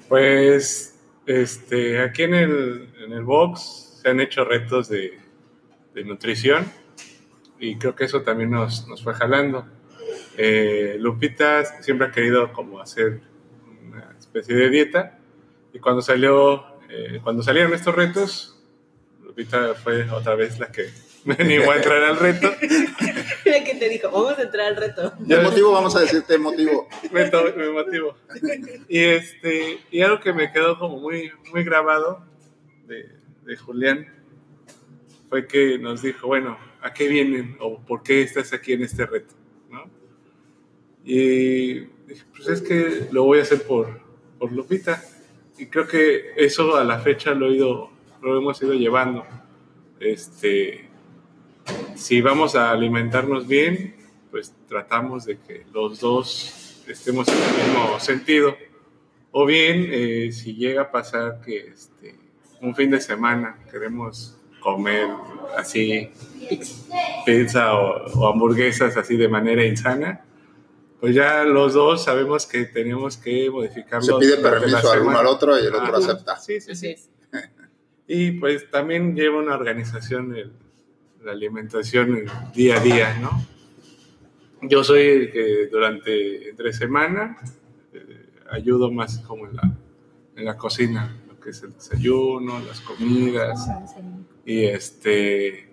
[0.08, 5.23] Pues este, aquí en el, en el box se han hecho retos de,
[5.94, 6.72] de nutrición
[7.60, 9.66] y creo que eso también nos, nos fue jalando.
[10.38, 13.22] Eh, Lupita siempre ha querido como hacer
[13.88, 15.20] una especie de dieta
[15.72, 18.62] y cuando salió, eh, cuando salieron estos retos,
[19.22, 20.90] Lupita fue otra vez la que
[21.24, 22.52] me animó a entrar al reto.
[23.46, 25.14] Mira que te dijo, vamos a entrar al reto.
[25.26, 26.90] ¿Qué motivo vamos a decirte motivo?
[27.12, 28.18] me, me motivo.
[28.90, 32.26] Y, este, y algo que me quedó como muy, muy grabado
[32.88, 33.10] de,
[33.46, 34.23] de Julián
[35.34, 39.04] fue que nos dijo, bueno, ¿a qué vienen o por qué estás aquí en este
[39.04, 39.34] reto?
[39.68, 39.90] ¿no?
[41.04, 41.74] Y
[42.06, 44.00] dije, pues es que lo voy a hacer por,
[44.38, 45.04] por Lupita.
[45.58, 47.90] Y creo que eso a la fecha lo, he ido,
[48.22, 49.26] lo hemos ido llevando.
[50.00, 50.88] Este,
[51.96, 53.96] si vamos a alimentarnos bien,
[54.30, 58.56] pues tratamos de que los dos estemos en el mismo sentido.
[59.32, 62.20] O bien, eh, si llega a pasar que este,
[62.62, 65.08] un fin de semana queremos comer
[65.58, 66.10] así
[67.26, 70.22] pizza o, o hamburguesas así de manera insana,
[71.00, 74.20] pues ya los dos sabemos que tenemos que modificarlo.
[74.20, 76.38] Se pide permiso al uno al otro y el otro acepta.
[76.40, 76.96] Sí, sí, sí.
[78.08, 80.52] Y pues también lleva una organización el-
[81.24, 83.32] la alimentación el día a día, ¿no?
[84.62, 87.38] Yo soy el que durante entre semana
[87.94, 89.72] eh, ayudo más como en la,
[90.36, 93.68] en la cocina, que es el desayuno, las comidas
[94.46, 95.70] y este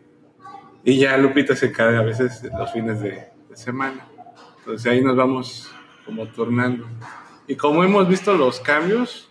[0.83, 4.09] y ya Lupita se encarga a veces los fines de, de semana.
[4.59, 5.71] Entonces ahí nos vamos
[6.07, 6.87] como tornando.
[7.47, 9.29] Y como hemos visto los cambios,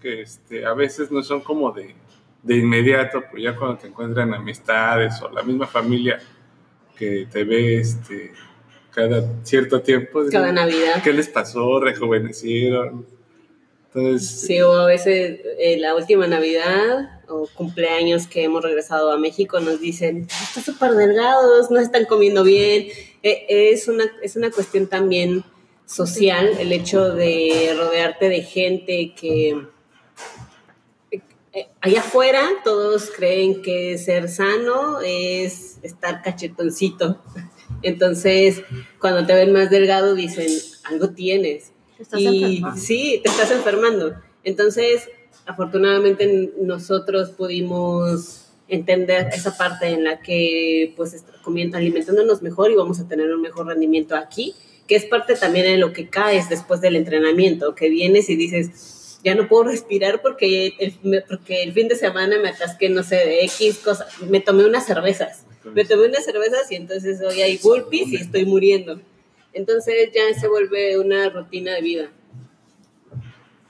[0.00, 1.94] que este, a veces no son como de,
[2.42, 6.20] de inmediato, pues ya cuando te encuentran amistades o la misma familia
[6.96, 8.32] que te ve este,
[8.92, 10.22] cada cierto tiempo.
[10.30, 11.02] Cada Navidad.
[11.02, 11.80] ¿Qué les pasó?
[11.80, 13.06] ¿Rejuvenecieron?
[14.20, 19.58] Sí, o a veces eh, la última Navidad o cumpleaños que hemos regresado a México
[19.60, 22.88] nos dicen, están súper delgados, no están comiendo bien.
[23.22, 25.44] Eh, es, una, es una cuestión también
[25.86, 29.66] social el hecho de rodearte de gente que
[31.10, 37.22] eh, allá afuera todos creen que ser sano es estar cachetoncito.
[37.80, 38.62] Entonces,
[39.00, 40.48] cuando te ven más delgado dicen,
[40.84, 41.72] algo tienes.
[41.96, 42.80] Te estás Y enfermando.
[42.80, 44.14] sí, te estás enfermando.
[44.44, 45.08] Entonces,
[45.46, 52.98] afortunadamente nosotros pudimos entender esa parte en la que pues comiendo, alimentándonos mejor y vamos
[53.00, 54.54] a tener un mejor rendimiento aquí,
[54.88, 59.20] que es parte también de lo que caes después del entrenamiento, que vienes y dices,
[59.24, 63.16] ya no puedo respirar porque el, porque el fin de semana me atasqué, no sé,
[63.16, 67.58] de X cosas, me tomé unas cervezas, me tomé unas cervezas y entonces hoy hay
[67.58, 69.00] burpees y estoy muriendo.
[69.56, 72.08] Entonces ya se vuelve una rutina de vida.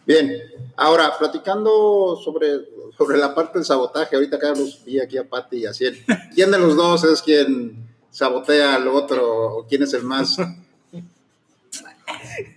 [0.05, 0.43] Bien,
[0.77, 2.61] ahora platicando sobre,
[2.99, 6.05] sobre la parte del sabotaje, ahorita Carlos vi aquí a Pati y a Ciel.
[6.35, 10.37] ¿Quién de los dos es quien sabotea al otro o quién es el más?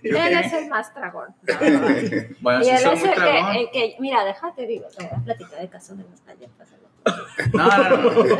[0.02, 1.28] Él es el más tragón.
[2.40, 5.60] Bueno, Y él es el que, el que, mira, déjate, digo, te voy a platicar
[5.60, 6.68] de casos de las galletas.
[7.52, 8.38] No, no, no.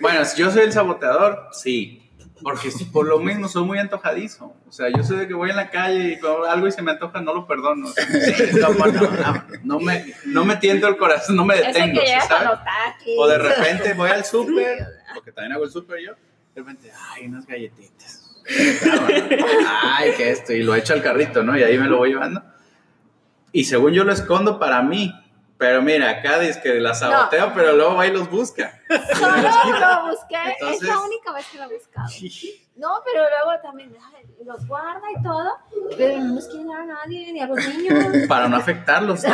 [0.00, 2.03] Bueno, si yo soy el saboteador, sí.
[2.42, 4.54] Porque por lo mismo soy muy antojadizo.
[4.68, 6.82] O sea, yo sé de que voy en la calle y con algo y se
[6.82, 7.88] me antoja, no lo perdono.
[7.96, 12.00] Sí, no, no, no, no me, no me tiento el corazón, no me detengo.
[12.00, 12.48] que llega ¿sí sabes?
[12.48, 13.14] con los taquis.
[13.18, 16.12] O de repente voy al súper, porque también hago el súper yo.
[16.54, 18.20] De repente, ay, unas galletitas.
[19.82, 20.52] Ay, que esto.
[20.52, 21.56] Y lo echo al carrito, ¿no?
[21.58, 22.42] Y ahí me lo voy llevando.
[23.52, 25.14] Y según yo lo escondo para mí.
[25.56, 28.82] Pero mira, acá dice que la saboteo, pero luego va y los busca.
[29.14, 32.08] Solo lo busqué, es Entonces- la única vez que lo he buscado.
[32.76, 35.48] No, pero luego también ay, los guarda y todo,
[35.96, 38.04] pero no nos quiere dar a nadie, ni a los niños.
[38.28, 39.22] Para no afectarlos.
[39.22, 39.30] Es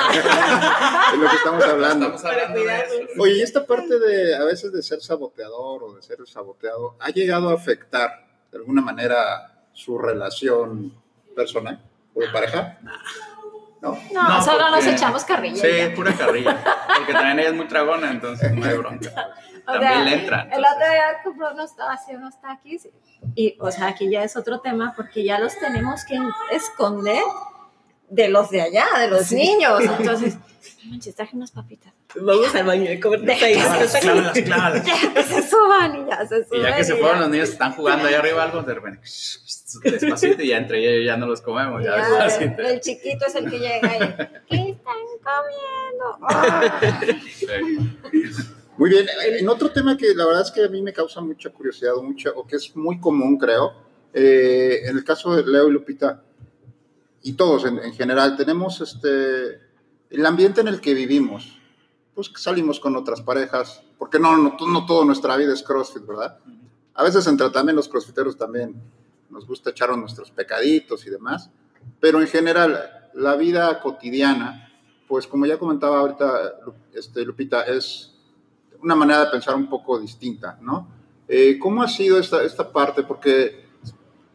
[1.18, 2.14] lo que estamos hablando.
[2.14, 2.95] Estamos hablando de eso.
[3.18, 7.09] Oye, y esta parte de a veces de ser saboteador o de ser saboteado, ¿ha
[7.09, 10.93] llegado a afectar de alguna manera su relación
[11.35, 11.83] personal
[12.14, 12.79] o de pareja?
[13.81, 13.99] No.
[14.12, 15.57] No, No, solo nos porque- echamos carrilla.
[15.62, 15.95] Sí, ya.
[15.95, 16.62] pura carrilla.
[16.97, 19.11] Porque también ella es muy tragona, entonces no hay bronca.
[19.66, 20.49] O También sea, le entra.
[20.51, 22.89] El otro día compró unos, hacía unos taquis
[23.37, 26.18] y, o sea, aquí ya es otro tema porque ya los tenemos que
[26.51, 27.22] esconder
[28.11, 29.81] de los de allá, de los niños.
[29.99, 30.35] Entonces,
[30.85, 31.93] "No manches, traje unas papitas.
[32.21, 33.93] Vamos al baño a comer Deja taquitos.
[33.93, 34.85] que Clávalas, clávalas.
[34.87, 36.63] Ya que se suban y ya se Y suben.
[36.63, 37.21] ya que se y fueron ya.
[37.23, 39.01] los niños, están jugando allá arriba algo, de repente,
[39.85, 41.85] despacito, y ya entre ellos ya no los comemos.
[41.85, 44.01] Ya Ya, el chiquito es el que llega y,
[44.49, 47.21] ¿qué están comiendo?
[47.39, 47.47] Sí.
[48.77, 49.07] Muy bien,
[49.39, 52.31] en otro tema que la verdad es que a mí me causa mucha curiosidad, mucha,
[52.31, 53.73] o que es muy común, creo,
[54.15, 56.23] eh, en el caso de Leo y Lupita,
[57.23, 59.61] y todos en, en general, tenemos este,
[60.11, 61.59] el ambiente en el que vivimos,
[62.14, 66.39] pues salimos con otras parejas, porque no, no, no toda nuestra vida es CrossFit, ¿verdad?
[66.95, 68.75] A veces entre también los crossfiteros también
[69.31, 71.51] nos gusta echar nuestros pecaditos y demás,
[72.01, 74.73] pero en general la vida cotidiana,
[75.07, 76.57] pues como ya comentaba ahorita
[76.93, 78.14] este, Lupita, es
[78.83, 80.89] una manera de pensar un poco distinta, ¿no?
[81.29, 83.05] Eh, ¿Cómo ha sido esta, esta parte?
[83.05, 83.70] Porque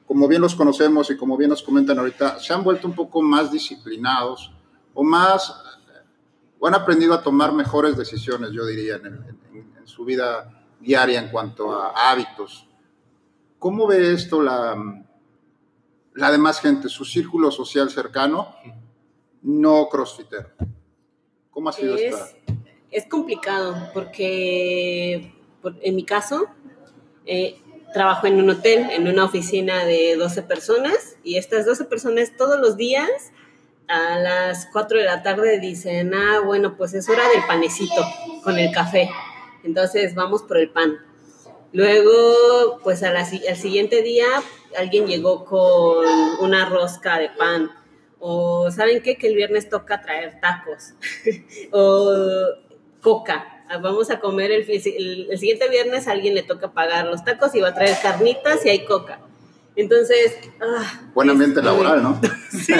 [0.07, 3.21] como bien los conocemos y como bien nos comentan ahorita, se han vuelto un poco
[3.21, 4.51] más disciplinados
[4.93, 5.53] o más,
[6.59, 11.19] o han aprendido a tomar mejores decisiones, yo diría, en, en- en su vida diaria
[11.19, 12.67] en cuanto a hábitos.
[13.59, 14.75] ¿Cómo ve esto la,
[16.13, 18.55] la demás gente, su círculo social cercano,
[19.41, 20.49] no crossfitero?
[21.51, 22.27] ¿Cómo ha sido Es, esta?
[22.91, 26.45] es complicado porque por- en mi caso
[27.25, 27.61] eh,
[27.95, 32.59] trabajo en un hotel, en una oficina de 12 personas y estas 12 personas todos
[32.59, 33.09] los días
[33.87, 38.05] a las 4 de la tarde dicen, ah, bueno, pues es hora del panecito
[38.43, 39.09] con el café.
[39.63, 40.97] Entonces vamos por el pan.
[41.71, 44.25] Luego, pues a la al siguiente día
[44.77, 46.05] alguien llegó con
[46.41, 47.71] una rosca de pan.
[48.19, 49.15] O ¿saben qué?
[49.15, 50.95] Que el viernes toca traer tacos.
[51.71, 52.11] o
[52.99, 53.54] coca.
[53.69, 57.23] Ah, Vamos a comer el, el, el siguiente viernes a alguien le toca pagar los
[57.23, 59.19] tacos y va a traer carnitas y hay coca.
[59.75, 62.21] Entonces, ah, Buen ambiente laboral, ¿no?
[62.51, 62.73] Sí,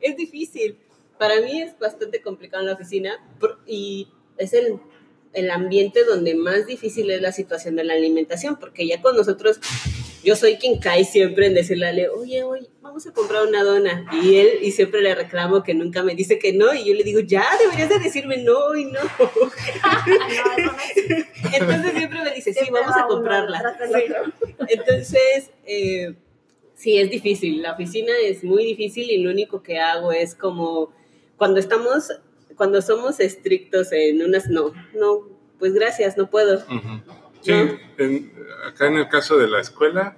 [0.00, 0.78] es difícil.
[1.18, 3.18] Para mí es bastante complicado en la oficina
[3.66, 4.08] y
[4.38, 4.80] es el,
[5.36, 9.60] el ambiente donde más difícil es la situación de la alimentación, porque ya con nosotros,
[10.24, 13.62] yo soy quien cae siempre en decirle a Leo, oye, oye, vamos a comprar una
[13.62, 14.06] dona.
[14.22, 17.04] Y él, y siempre le reclamo que nunca me dice que no, y yo le
[17.04, 19.00] digo, ya, deberías de decirme no y no.
[21.52, 23.76] Entonces siempre me dice, sí, vamos a comprarla.
[23.86, 24.04] Sí.
[24.68, 26.14] Entonces, eh,
[26.74, 27.60] sí, es difícil.
[27.60, 30.94] La oficina es muy difícil y lo único que hago es como
[31.36, 32.10] cuando estamos,
[32.56, 35.28] cuando somos estrictos en unas, no, no,
[35.58, 36.60] pues gracias, no puedo.
[37.42, 37.78] Sí, ¿No?
[37.98, 38.32] en-
[38.66, 40.16] acá en el caso de la escuela,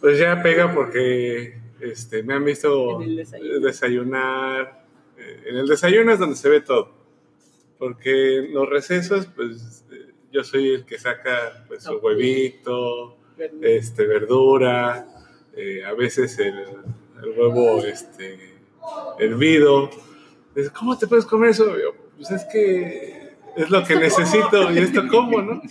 [0.00, 3.16] pues ya pega porque este, me han visto En
[3.62, 4.84] desayunar.
[5.16, 6.90] eh, En el desayuno es donde se ve todo.
[7.78, 13.16] Porque en los recesos, pues eh, yo soy el que saca pues, su huevito,
[13.62, 15.06] este, verdura,
[15.56, 16.58] eh, a veces el,
[17.22, 18.54] el huevo este,
[19.18, 19.90] hervido.
[20.58, 21.78] Dice, ¿Cómo te puedes comer eso?
[21.78, 25.62] Yo, pues es que es lo que necesito y esto como, ¿no?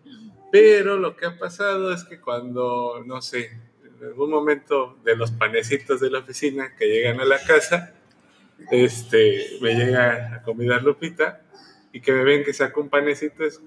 [0.52, 5.32] Pero lo que ha pasado es que cuando, no sé, en algún momento de los
[5.32, 7.92] panecitos de la oficina que llegan a la casa,
[8.70, 11.42] este, me llega a comida Lupita
[11.92, 13.60] y que me ven que saco un panecito, es,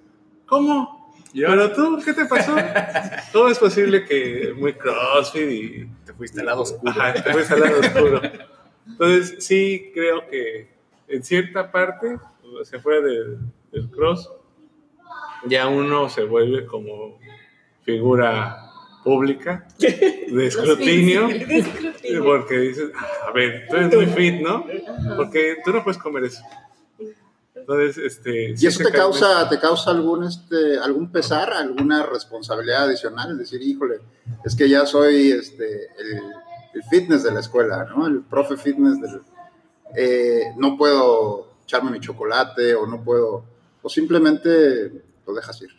[0.45, 1.13] ¿cómo?
[1.33, 2.55] Pero tú, ¿qué te pasó?
[3.33, 6.89] ¿Cómo es posible que muy crossfit y Te fuiste al lado oscuro.
[6.89, 8.21] Ajá, te fuiste al lado oscuro?
[8.89, 10.69] Entonces, sí creo que
[11.07, 13.37] en cierta parte, o sea, fuera del,
[13.71, 14.29] del cross,
[15.47, 17.19] ya uno se vuelve como
[17.83, 18.69] figura
[19.03, 21.27] pública de escrutinio.
[22.23, 24.65] Porque dices, "Ah, a ver, tú eres muy fit, ¿no?
[25.15, 26.41] Porque tú no puedes comer eso.
[27.55, 28.51] Entonces, este...
[28.51, 33.31] ¿Y sí eso se te causa, te causa algún, este, algún pesar, alguna responsabilidad adicional?
[33.33, 33.99] Es decir, híjole,
[34.43, 36.19] es que ya soy este, el,
[36.73, 38.07] el fitness de la escuela, ¿no?
[38.07, 39.21] El profe fitness del...
[39.95, 43.43] eh, no puedo echarme mi chocolate o no puedo...
[43.81, 44.49] O simplemente
[45.25, 45.69] lo dejas ir.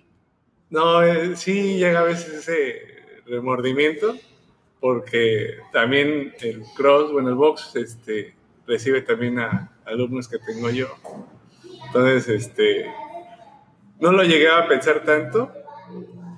[0.71, 4.15] No, eh, sí llega a veces ese remordimiento,
[4.81, 8.35] porque también el cross, bueno, el box, este,
[8.67, 10.87] recibe también a alumnos que tengo yo.
[11.87, 12.87] Entonces, este,
[13.99, 15.53] no lo llegué a pensar tanto,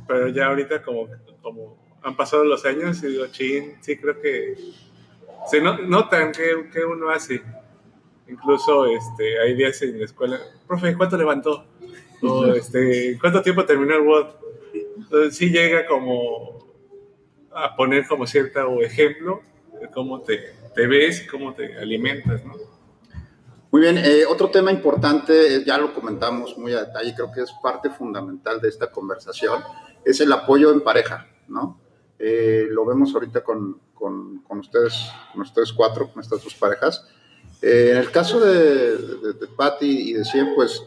[0.09, 1.09] pero ya ahorita como,
[1.43, 4.57] como han pasado los años y digo, chin, sí creo que
[5.51, 7.43] se no- notan que, que uno hace.
[8.29, 11.67] Incluso este, hay días en la escuela, profe, ¿cuánto levantó?
[12.23, 14.27] O este, ¿cuánto tiempo terminó el WOD?
[14.97, 16.63] Entonces sí llega como
[17.55, 19.43] a poner como cierta o ejemplo
[19.81, 22.55] de cómo te, te ves y cómo te alimentas, ¿no?
[23.71, 27.41] Muy bien, eh, otro tema importante, eh, ya lo comentamos muy a detalle, creo que
[27.41, 29.63] es parte fundamental de esta conversación,
[30.05, 31.81] es el apoyo en pareja, ¿no?
[32.25, 37.05] Eh, lo vemos ahorita con, con, con ustedes, con ustedes cuatro, con estas dos parejas.
[37.61, 40.85] Eh, en el caso de, de, de Patty y de Cien, pues,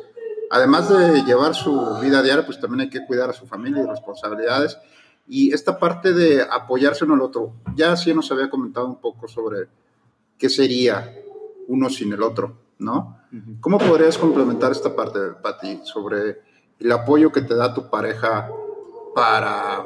[0.49, 3.85] además de llevar su vida diaria, pues también hay que cuidar a su familia y
[3.85, 4.77] responsabilidades.
[5.27, 9.27] Y esta parte de apoyarse uno al otro, ya sí nos había comentado un poco
[9.27, 9.67] sobre
[10.37, 11.13] qué sería
[11.67, 13.19] uno sin el otro, ¿no?
[13.59, 16.39] ¿Cómo podrías complementar esta parte, Pati, sobre
[16.79, 18.49] el apoyo que te da tu pareja
[19.13, 19.83] para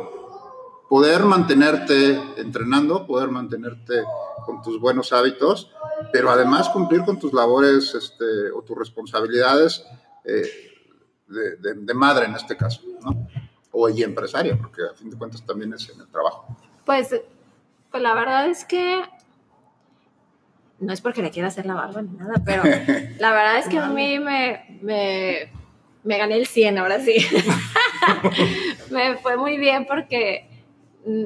[0.89, 4.01] poder mantenerte entrenando, poder mantenerte
[4.45, 5.71] con tus buenos hábitos,
[6.11, 9.85] pero además cumplir con tus labores este, o tus responsabilidades
[10.25, 10.41] eh,
[11.27, 13.27] de, de- de madre en este caso, ¿no?
[13.71, 16.47] O y empresaria, porque a fin de cuentas también es en el trabajo.
[16.85, 17.09] Pues,
[17.91, 19.03] pues la verdad es que
[20.79, 22.63] no es porque le quiera hacer la barba ni nada, pero
[23.19, 25.51] la verdad es que a mí me, me,
[26.03, 27.13] me gané el 100, ahora sí.
[28.91, 30.48] me fue muy bien porque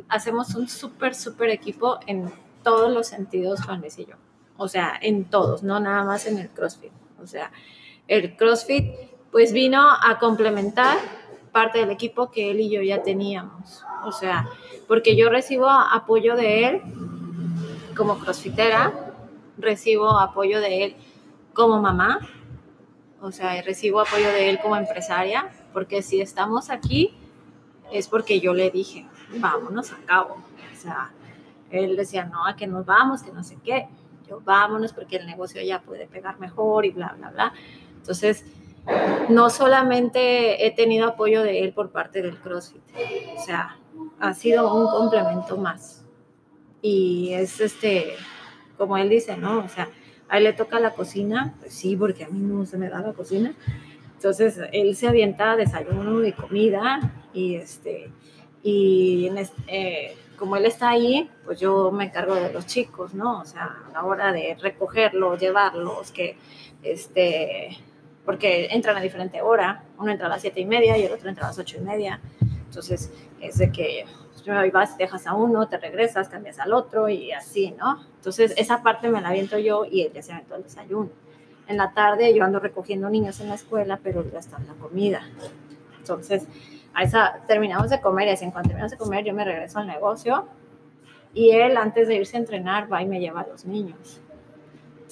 [0.09, 2.32] hacemos un súper, súper equipo en
[2.63, 4.15] todos los sentidos, Juan Luis y yo.
[4.57, 6.91] O sea, en todos, no nada más en el CrossFit.
[7.21, 7.51] O sea,
[8.07, 8.93] el CrossFit
[9.32, 10.97] pues vino a complementar
[11.51, 13.84] parte del equipo que él y yo ya teníamos.
[14.05, 14.47] O sea,
[14.88, 16.82] porque yo recibo apoyo de él
[17.95, 19.13] como crossfitera,
[19.57, 20.95] recibo apoyo de él
[21.53, 22.19] como mamá,
[23.21, 27.15] o sea, recibo apoyo de él como empresaria, porque si estamos aquí
[27.91, 29.05] es porque yo le dije,
[29.39, 30.36] vámonos a cabo.
[30.71, 31.11] O sea,
[31.69, 33.88] él decía, no, a que nos vamos, que no sé qué.
[34.27, 37.53] Yo, vámonos porque el negocio ya puede pegar mejor y bla, bla, bla.
[37.97, 38.45] Entonces,
[39.29, 42.81] no solamente he tenido apoyo de él por parte del CrossFit,
[43.38, 43.77] o sea,
[44.19, 46.05] ha sido un complemento más.
[46.81, 48.15] Y es este,
[48.77, 49.59] como él dice, ¿no?
[49.59, 49.88] O sea,
[50.27, 52.99] a él le toca la cocina, pues sí, porque a mí no se me da
[52.99, 53.55] la cocina.
[54.15, 58.11] Entonces, él se avienta desayuno y comida y este,
[58.64, 59.30] y
[59.68, 63.41] eh, como él está ahí, pues yo me encargo de los chicos, ¿no?
[63.41, 66.38] O sea, a la hora de recogerlos, llevarlos, que
[66.82, 67.78] este,
[68.26, 71.30] porque entran a diferente hora, uno entra a las siete y media y el otro
[71.30, 72.22] entra a las ocho y media,
[72.66, 73.11] entonces
[73.41, 74.05] es de que
[74.45, 78.01] pues, vas, dejas a uno, te regresas, cambias al otro y así, ¿no?
[78.16, 81.09] Entonces esa parte me la aviento yo y él ya se aventó el desayuno.
[81.68, 85.22] En la tarde yo ando recogiendo niños en la escuela, pero ya está la comida.
[85.97, 86.47] Entonces,
[86.94, 89.80] a esa terminamos de comer y así en cuanto terminamos de comer yo me regreso
[89.80, 90.48] al negocio
[91.34, 94.22] y él antes de irse a entrenar va y me lleva a los niños.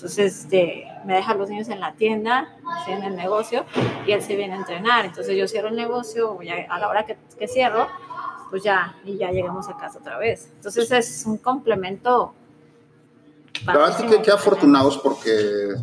[0.02, 3.66] Entonces, este, me deja a los niños en la tienda, así en el negocio,
[4.08, 5.06] y él se viene a entrenar.
[5.06, 7.88] Entonces, yo cierro el negocio, a la hora que, que cierro,
[8.50, 10.52] pues ya, y ya llegamos a casa otra vez.
[10.56, 12.34] Entonces, es un complemento.
[13.64, 15.76] La verdad es que qué afortunados porque,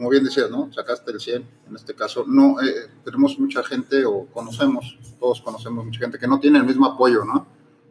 [0.00, 0.72] como bien decías, ¿no?
[0.72, 2.24] Sacaste el 100, en este caso.
[2.26, 6.64] No, eh, tenemos mucha gente, o conocemos, todos conocemos mucha gente que no tiene el
[6.64, 7.46] mismo apoyo, ¿no?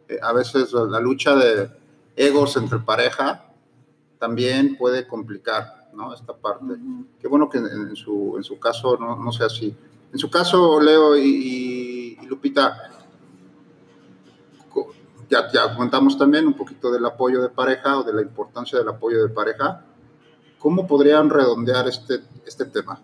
[0.08, 1.70] Eh, a veces la, la lucha de
[2.16, 3.44] egos entre pareja
[4.18, 6.12] también puede complicar, ¿no?
[6.12, 6.64] Esta parte.
[7.20, 9.72] Qué bueno que en, en su, en su caso no, no sea así.
[10.12, 12.90] En su caso, Leo y, y- Lupita,
[15.30, 18.88] ya, ya comentamos también un poquito del apoyo de pareja o de la importancia del
[18.88, 19.84] apoyo de pareja.
[20.60, 23.00] ¿Cómo podrían redondear este, este tema?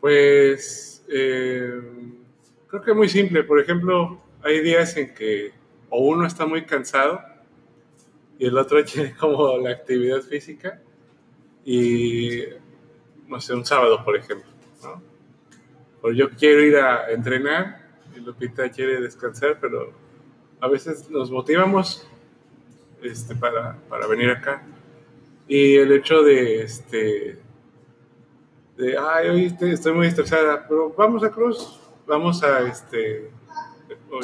[0.00, 1.80] Pues eh,
[2.68, 3.42] creo que es muy simple.
[3.42, 5.52] Por ejemplo, hay días en que
[5.90, 7.20] o uno está muy cansado
[8.38, 10.80] y el otro tiene como la actividad física
[11.64, 12.44] y
[13.26, 14.48] no sé, un sábado, por ejemplo,
[14.82, 15.02] ¿no?
[16.02, 19.92] O yo quiero ir a entrenar y Lupita quiere descansar, pero
[20.60, 22.08] a veces nos motivamos
[23.02, 24.62] este, para, para venir acá.
[25.48, 27.38] Y el hecho de, este,
[28.76, 33.30] de, ay, hoy estoy muy estresada, pero vamos a Cruz, vamos a, este,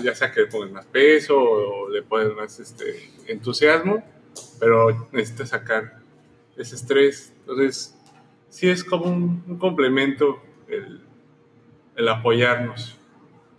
[0.02, 4.04] ya sea que le pongas más peso o le pones más este, entusiasmo,
[4.60, 6.02] pero necesitas sacar
[6.58, 7.32] ese estrés.
[7.40, 7.96] Entonces,
[8.50, 11.00] sí es como un, un complemento el,
[11.96, 12.98] el apoyarnos,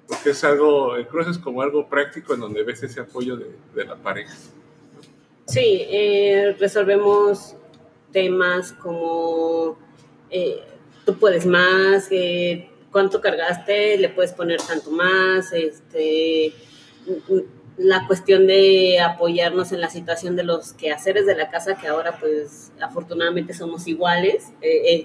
[0.07, 3.55] porque es algo, el Cruz es como algo práctico en donde ves ese apoyo de,
[3.74, 4.36] de la pareja.
[5.45, 7.55] Sí, eh, resolvemos
[8.11, 9.77] temas como
[10.31, 10.63] eh,
[11.05, 16.51] tú puedes más, eh, cuánto cargaste, le puedes poner tanto más, este,
[17.77, 22.17] la cuestión de apoyarnos en la situación de los quehaceres de la casa, que ahora
[22.19, 24.45] pues afortunadamente somos iguales,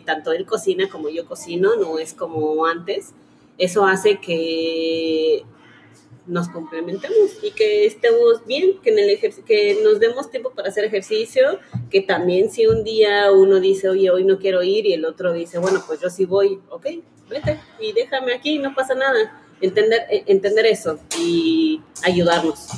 [0.07, 3.12] tanto él cocina como yo cocino, no es como antes.
[3.59, 5.45] Eso hace que
[6.27, 10.85] nos complementemos y que estemos bien, que, en el que nos demos tiempo para hacer
[10.85, 11.59] ejercicio,
[11.91, 15.33] que también si un día uno dice, oye, hoy no quiero ir y el otro
[15.33, 16.87] dice, bueno, pues yo sí voy, ok,
[17.29, 19.43] vete y déjame aquí, no pasa nada.
[19.62, 22.68] Entender, eh, entender eso y ayudarnos.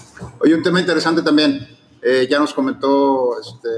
[0.40, 1.68] Oye, un tema interesante también.
[2.02, 3.68] eh, ya nos comentó este,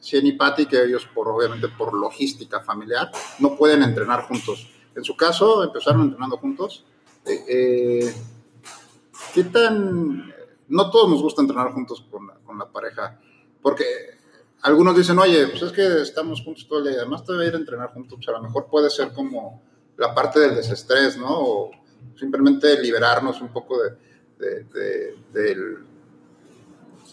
[0.00, 4.68] Cien y Patty que ellos, por, obviamente por logística familiar, no pueden entrenar juntos.
[4.94, 6.84] En su caso, empezaron entrenando juntos.
[7.26, 8.14] Eh, eh,
[9.34, 10.32] ¿Qué tan.?
[10.68, 13.18] No todos nos gusta entrenar juntos con la, con la pareja,
[13.62, 13.84] porque
[14.62, 17.48] algunos dicen, oye, pues es que estamos juntos todo el día, además te voy a
[17.48, 19.62] ir a entrenar juntos, pues a lo mejor puede ser como
[19.96, 21.26] la parte del desestrés, ¿no?
[21.30, 21.70] O
[22.16, 23.90] simplemente liberarnos un poco de,
[24.38, 25.78] de- de- del,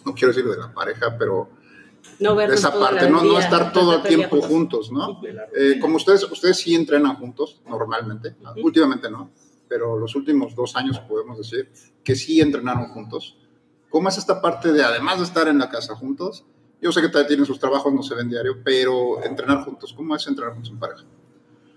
[0.05, 1.49] no quiero decir de la pareja, pero
[2.19, 5.21] No de esa parte, no, no estar todo el tiempo juntos, ¿no?
[5.55, 9.31] Eh, como ustedes, ustedes sí entrenan juntos normalmente, últimamente no,
[9.67, 11.71] pero los últimos dos años podemos decir
[12.03, 13.37] que sí entrenaron juntos.
[13.89, 16.45] ¿Cómo es esta parte de, además de estar en la casa juntos,
[16.81, 20.15] yo sé que todavía tienen sus trabajos, no se ven diario, pero entrenar juntos, ¿cómo
[20.15, 21.03] es entrenar juntos en pareja?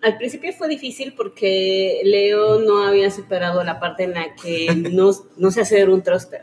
[0.00, 5.10] Al principio fue difícil porque Leo no había superado la parte en la que no,
[5.36, 6.42] no sé hacer un thruster.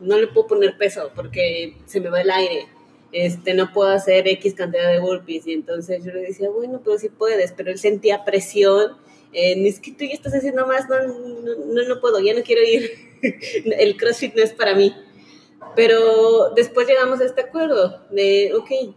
[0.00, 2.66] No le puedo poner peso porque se me va el aire.
[3.12, 5.46] Este, no puedo hacer X cantidad de burpees.
[5.46, 7.52] Y entonces yo le decía, bueno, pero sí puedes.
[7.52, 8.92] Pero él sentía presión.
[9.32, 12.62] En, es que tú ya estás haciendo más, no, no, no, puedo, ya no quiero
[12.62, 12.90] ir.
[13.78, 14.94] el CrossFit no es para mí.
[15.76, 18.94] Pero después llegamos a este acuerdo de, ok,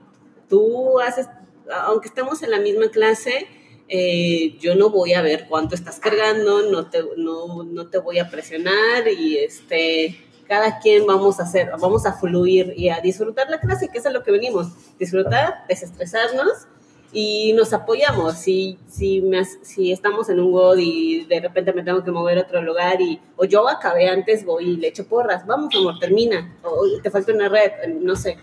[0.48, 1.28] tú haces
[1.70, 3.48] aunque estemos en la misma clase,
[3.88, 8.20] eh, yo no voy a ver cuánto estás cargando, no te, no, no te voy
[8.20, 10.18] a presionar y este,
[10.48, 14.06] cada quien vamos a hacer, vamos a fluir y a disfrutar la clase, que es
[14.06, 14.68] a lo que venimos,
[14.98, 16.68] disfrutar, desestresarnos
[17.14, 18.34] y nos apoyamos.
[18.38, 22.39] Si, si, me si estamos en un WOD y de repente me tengo que mover
[22.39, 25.99] a otro lugar y o yo acabé antes, voy y le echo porras, vamos amor,
[25.99, 28.38] termina, o "Oye, te falta una red, no sé.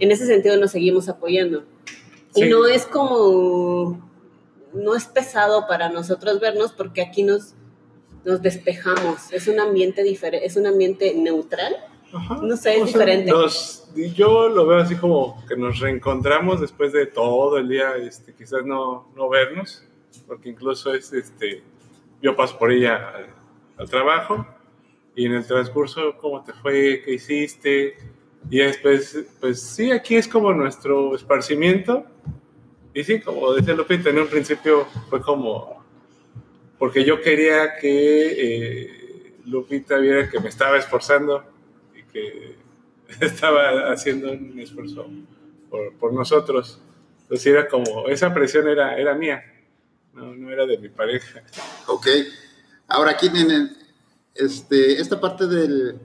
[0.00, 1.64] En ese sentido nos seguimos apoyando.
[2.34, 2.48] Y Sí.
[2.48, 4.10] no es como,
[4.72, 7.54] no es pesado para nosotros vernos porque aquí nos,
[8.24, 9.32] nos despejamos.
[9.32, 11.76] Es un ambiente diferente, es un ambiente neutral.
[12.14, 12.38] Ajá.
[12.42, 13.30] No sé, es O sea, diferente.
[13.30, 13.80] nos-
[14.14, 18.64] yo lo veo así como que nos reencontramos después de todo el día, este, quizás
[18.64, 19.84] no, no vernos,
[20.26, 21.62] porque incluso es, este,
[22.22, 23.26] yo paso por ella al,
[23.78, 24.46] al trabajo
[25.14, 27.02] y en el transcurso, ¿cómo te fue?
[27.04, 27.96] ¿Qué hiciste?
[28.50, 32.04] Y después, pues sí, aquí es como nuestro esparcimiento.
[32.92, 35.82] Y sí, como decía Lupita, en un principio fue como,
[36.78, 41.44] porque yo quería que eh, Lupita viera que me estaba esforzando
[43.20, 45.06] estaba haciendo un esfuerzo
[45.70, 46.80] por, por nosotros.
[47.22, 49.42] Entonces era como, esa presión era, era mía,
[50.12, 51.42] no, no era de mi pareja.
[51.86, 52.06] Ok.
[52.88, 53.76] Ahora aquí tienen
[54.34, 55.98] este, esta parte del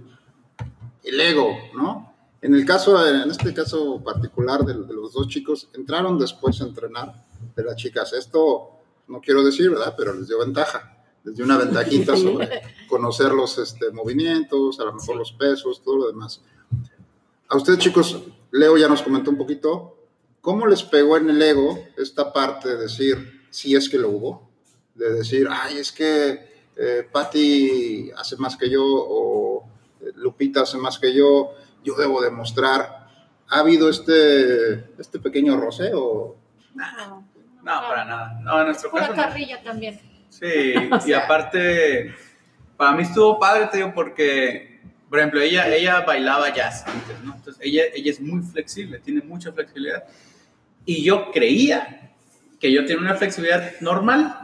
[1.04, 2.14] el ego, ¿no?
[2.42, 7.14] En el caso, en este caso particular de los dos chicos, entraron después a entrenar
[7.56, 8.14] de las chicas.
[8.14, 9.94] Esto no quiero decir, ¿verdad?
[9.98, 10.99] Pero les dio ventaja.
[11.30, 15.98] Les dio una ventajita sobre conocer los este, movimientos, a lo mejor los pesos, todo
[15.98, 16.42] lo demás.
[17.48, 19.96] A ustedes, chicos, Leo ya nos comentó un poquito,
[20.42, 24.50] ¿cómo les pegó en el ego esta parte de decir, si es que lo hubo?
[24.96, 29.70] De decir, ay, es que eh, Patty hace más que yo o
[30.02, 31.52] eh, Lupita hace más que yo,
[31.84, 33.08] yo debo demostrar.
[33.50, 36.38] ¿Ha habido este, este pequeño roce o
[36.74, 37.28] No,
[37.62, 38.40] No, para nada.
[38.42, 39.16] No, en nuestro pura caso.
[39.16, 39.22] no.
[39.22, 40.09] carrilla también.
[40.30, 42.14] Sí, O y aparte,
[42.78, 47.36] para mí estuvo padre, te digo, porque, por ejemplo, ella, ella bailaba jazz antes, ¿no?
[47.36, 50.04] Entonces, ella, ella es muy flexible, tiene mucha flexibilidad.
[50.86, 52.14] Y yo creía
[52.60, 54.36] que yo tenía una flexibilidad normal.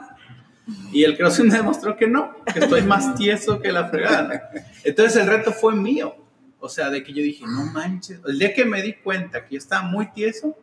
[0.91, 4.49] Y el CrossFit me demostró que no, que estoy más tieso que la fregada.
[4.83, 6.15] Entonces el reto fue mío.
[6.59, 8.19] O sea, de que yo dije, no manches.
[8.25, 10.57] El día que me di cuenta que yo estaba muy tieso,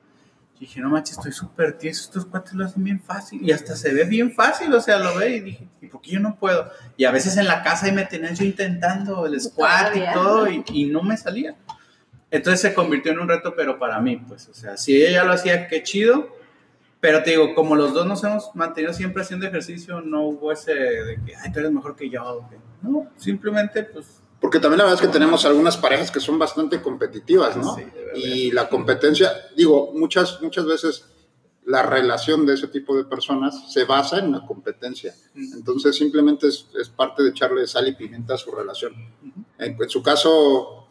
[0.62, 3.40] dije, no manches, estoy súper tieso, estos cuates lo hacen bien fácil.
[3.42, 6.12] Y hasta se ve bien fácil, o sea, lo ve y dije, ¿y por qué
[6.12, 6.70] yo no puedo?
[6.96, 10.48] Y a veces en la casa ahí me tenían yo intentando el squat y todo,
[10.48, 11.56] y, y no me salía.
[12.30, 15.24] Entonces se convirtió en un reto, pero para mí, pues, o sea, si ella ya
[15.24, 16.28] lo hacía, qué chido.
[17.00, 20.72] Pero te digo, como los dos nos hemos mantenido siempre haciendo ejercicio, no hubo ese
[20.72, 22.24] de que, ay, tú eres mejor que yo.
[22.24, 26.20] o que- No, simplemente, pues, Porque también la verdad es que tenemos algunas parejas que
[26.20, 27.74] son bastante competitivas, ¿no?
[27.74, 27.82] Sí.
[28.14, 31.06] Y la competencia, digo, muchas, muchas veces
[31.64, 35.14] la relación de ese tipo de personas se basa en la competencia.
[35.34, 38.94] Entonces simplemente es, es parte de echarle sal y pimienta a su relación.
[39.58, 40.88] En, en su caso,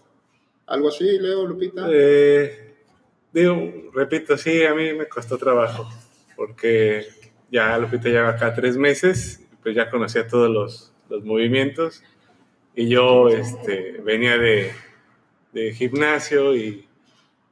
[0.66, 1.88] algo así, Leo, Lupita.
[1.92, 2.76] Eh,
[3.34, 5.90] digo, repito, sí, a mí me costó trabajo,
[6.38, 7.06] porque
[7.52, 12.02] ya Lupita lleva acá tres meses, pues ya conocía todos los, los movimientos,
[12.74, 14.72] y yo este, venía de,
[15.52, 16.88] de gimnasio y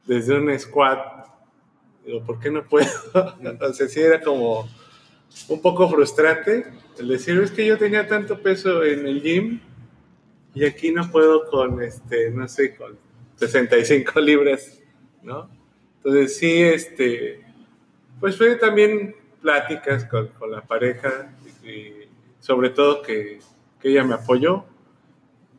[0.10, 1.28] desde un squat,
[2.04, 2.90] digo, ¿por qué no puedo?
[3.62, 4.68] o sea, sí era como
[5.48, 6.66] un poco frustrante
[6.98, 9.60] el decir, es que yo tenía tanto peso en el gym
[10.56, 12.98] y aquí no puedo con, este, no sé, con
[13.36, 14.82] 65 libras,
[15.22, 15.48] ¿no?
[15.98, 17.46] Entonces sí, este,
[18.20, 23.38] pues fue también pláticas con, con la pareja y sobre todo que,
[23.80, 24.66] que ella me apoyó.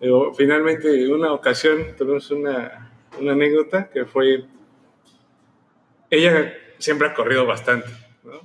[0.00, 4.44] Digo, finalmente, en una ocasión tuvimos una, una anécdota que fue,
[6.10, 7.88] ella siempre ha corrido bastante,
[8.24, 8.40] ¿no?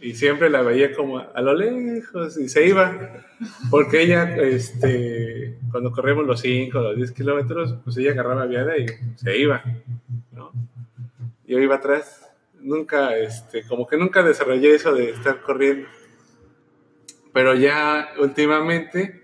[0.00, 3.24] Y siempre la veía como a lo lejos y se iba,
[3.70, 8.86] porque ella, este, cuando corremos los 5 los 10 kilómetros, pues ella agarraba viada y
[9.16, 9.62] se iba,
[10.32, 10.52] ¿no?
[11.46, 12.30] Yo iba atrás,
[12.60, 15.88] nunca, este, como que nunca desarrollé eso de estar corriendo.
[17.32, 19.22] Pero ya últimamente,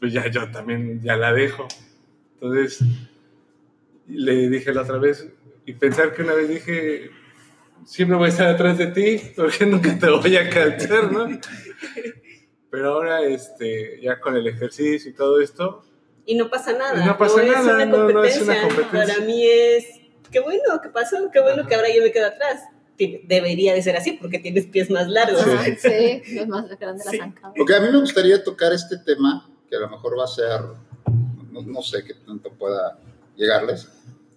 [0.00, 1.66] pues ya yo también ya la dejo.
[2.34, 2.80] Entonces,
[4.08, 5.26] le dije la otra vez,
[5.66, 7.10] y pensar que una vez dije,
[7.84, 11.26] siempre voy a estar atrás de ti, porque nunca te voy a alcanzar, ¿no?
[12.70, 15.84] Pero ahora, este, ya con el ejercicio y todo esto,
[16.26, 17.06] Y no pasa nada.
[17.06, 19.14] No pasa es nada, una no, no es una competencia.
[19.14, 19.86] Para mí es,
[20.30, 22.60] qué bueno que pasó, qué bueno que ahora yo me quedo atrás.
[22.98, 25.40] Debería de ser así porque tienes pies más largos.
[25.40, 27.16] Ajá, Sí, es más grande la Sí.
[27.18, 27.54] zancada.
[27.58, 30.60] Ok, a mí me gustaría tocar este tema, que a lo mejor va a ser,
[31.50, 32.98] no, no sé qué tanto pueda
[33.36, 33.88] llegarles.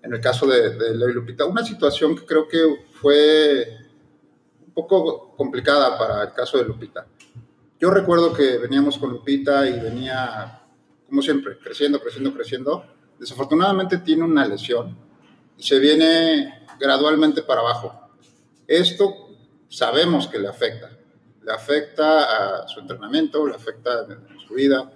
[0.04, 3.78] En el caso de, de Lupita, una situación que creo que fue
[4.66, 7.06] un poco complicada para el caso de Lupita.
[7.80, 10.62] Yo recuerdo que veníamos con Lupita y venía,
[11.08, 12.86] como siempre, creciendo, creciendo, creciendo.
[13.20, 14.98] Desafortunadamente tiene una lesión
[15.58, 18.10] y se viene gradualmente para abajo.
[18.68, 19.30] Esto
[19.68, 20.92] sabemos que le afecta.
[21.44, 24.08] Le afecta a su entrenamiento, le afecta a
[24.48, 24.92] su vida,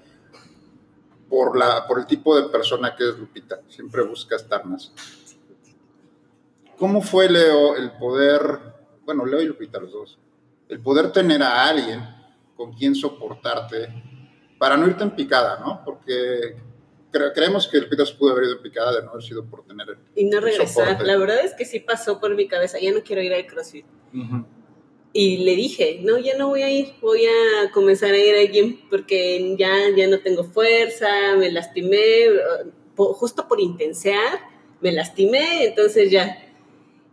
[1.29, 3.59] por, la, por el tipo de persona que es Lupita.
[3.69, 4.91] Siempre busca estar más.
[6.77, 8.41] ¿Cómo fue, Leo, el poder,
[9.05, 10.19] bueno, Leo y Lupita los dos,
[10.67, 12.01] el poder tener a alguien
[12.57, 13.87] con quien soportarte
[14.57, 15.81] para no irte en picada, ¿no?
[15.85, 16.57] Porque
[17.11, 19.63] cre- creemos que Lupita se pudo haber ido en picada de no haber sido por
[19.65, 21.01] tener el, Y no regresar.
[21.01, 22.77] La verdad es que sí pasó por mi cabeza.
[22.79, 23.85] Ya no quiero ir al CrossFit.
[25.17, 28.51] Y le dije, no, ya no voy a ir, voy a comenzar a ir al
[28.51, 31.07] gym porque ya, ya no tengo fuerza,
[31.37, 32.25] me lastimé,
[32.97, 34.39] justo por intensear,
[34.81, 36.37] me lastimé, entonces ya.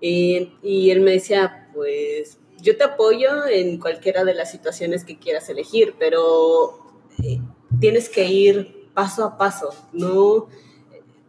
[0.00, 5.20] Y, y él me decía, pues yo te apoyo en cualquiera de las situaciones que
[5.20, 6.80] quieras elegir, pero
[7.22, 7.38] eh,
[7.78, 10.48] tienes que ir paso a paso, no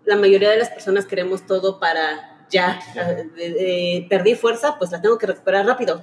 [0.05, 5.01] la mayoría de las personas queremos todo para ya, eh, eh, perdí fuerza, pues la
[5.01, 6.01] tengo que recuperar rápido.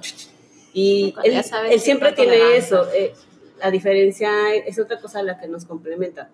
[0.73, 2.87] Y él, él siempre tiene eso.
[2.93, 3.13] eh,
[3.59, 6.29] la diferencia es otra cosa a la que nos complementa.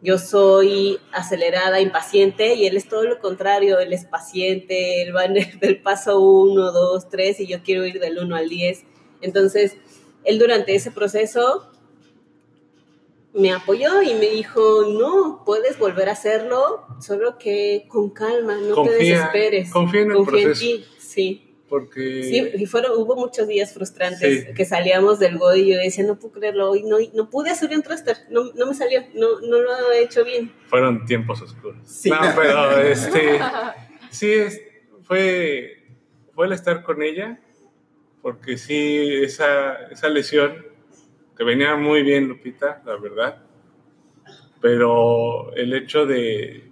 [0.00, 3.78] Yo soy acelerada, impaciente, y él es todo lo contrario.
[3.78, 7.86] Él es paciente, él va en el, del paso 1, 2, 3, y yo quiero
[7.86, 8.84] ir del 1 al 10.
[9.20, 9.76] Entonces,
[10.24, 11.68] él durante ese proceso
[13.34, 18.74] me apoyó y me dijo, no, puedes volver a hacerlo, solo que con calma, no
[18.82, 19.70] te Confía- desesperes.
[19.70, 20.60] confía en el Confía en proceso.
[20.60, 21.51] ti, sí.
[21.72, 24.52] Porque Sí, y fueron, hubo muchos días frustrantes Sí.
[24.54, 27.70] que salíamos del GOD y yo decía, no puedo creerlo, hoy no, no pude hacer
[27.74, 30.52] un thruster, no, no me salió, no, no lo he hecho bien.
[30.66, 31.78] fueron tiempos oscuros.
[31.86, 32.10] Sí.
[32.10, 33.40] No, pero este,
[34.10, 34.60] sí, es,
[35.04, 35.86] fue,
[36.34, 37.40] fue el estar con ella,
[38.20, 40.66] porque sí, esa, esa lesión,
[41.38, 43.42] que venía muy bien Lupita, la verdad,
[44.60, 46.64] pero el hecho de,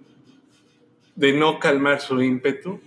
[1.15, 2.79] de no calmar su ímpetu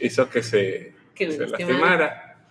[0.00, 1.68] hizo que se, Que se lastimara.
[1.78, 2.48] lastimara.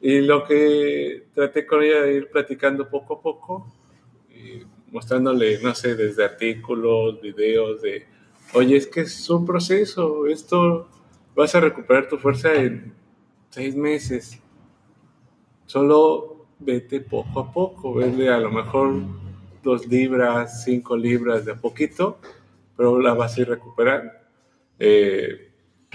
[0.00, 3.66] Y lo que traté con ella de ir platicando poco a poco,
[4.30, 4.62] y
[4.92, 8.06] mostrándole, no sé, desde artículos, videos de,
[8.54, 10.88] oye, es que es un proceso, esto
[11.34, 12.92] vas a recuperar tu fuerza en
[13.50, 14.40] seis meses.
[15.66, 18.94] Solo vete poco a poco, vete a lo mejor
[19.62, 22.18] dos libras, cinco libras de a poquito,
[22.76, 24.12] pero la vas a ir recuperando.
[24.78, 25.47] Eh,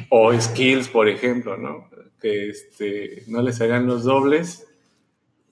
[0.10, 1.90] o skills, por ejemplo, ¿no?
[2.20, 4.68] Que este, no les hagan los dobles.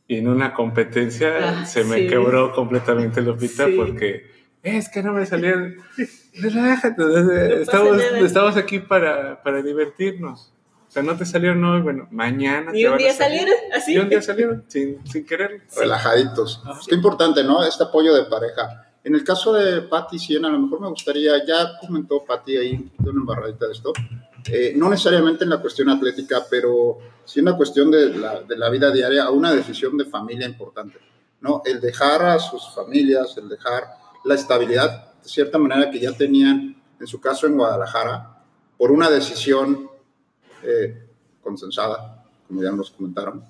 [0.08, 2.08] Y en una competencia Ah, se me sí.
[2.08, 3.74] quebró completamente Lupita Sí.
[3.78, 4.30] porque
[4.64, 5.78] es que no me salían.
[6.34, 8.20] Relájate, estamos, nada.
[8.20, 10.54] estamos aquí para, para divertirnos.
[10.88, 12.72] O sea, no te salieron hoy, bueno, mañana.
[12.76, 13.40] Y te un van a día salir.
[13.40, 13.94] salieron así.
[13.94, 15.62] Y un día salieron sin, sin querer.
[15.78, 16.62] relajaditos.
[16.66, 17.64] Pues qué importante, ¿no?
[17.66, 18.88] Este apoyo de pareja.
[19.04, 22.92] En el caso de Patti Siena, a lo mejor me gustaría, ya comentó Patti ahí,
[23.00, 23.94] de una embarradita de esto,
[24.46, 28.58] eh, no necesariamente en la cuestión atlética, pero sí en la cuestión de la, de
[28.58, 30.98] la vida diaria, a una decisión de familia importante,
[31.42, 31.62] ¿no?
[31.66, 33.84] El dejar a sus familias, el dejar
[34.26, 38.44] la estabilidad, de cierta manera, que ya tenían, en su caso en Guadalajara,
[38.78, 39.90] por una decisión
[40.64, 41.08] eh,
[41.44, 43.44] consensada, como ya nos comentaron.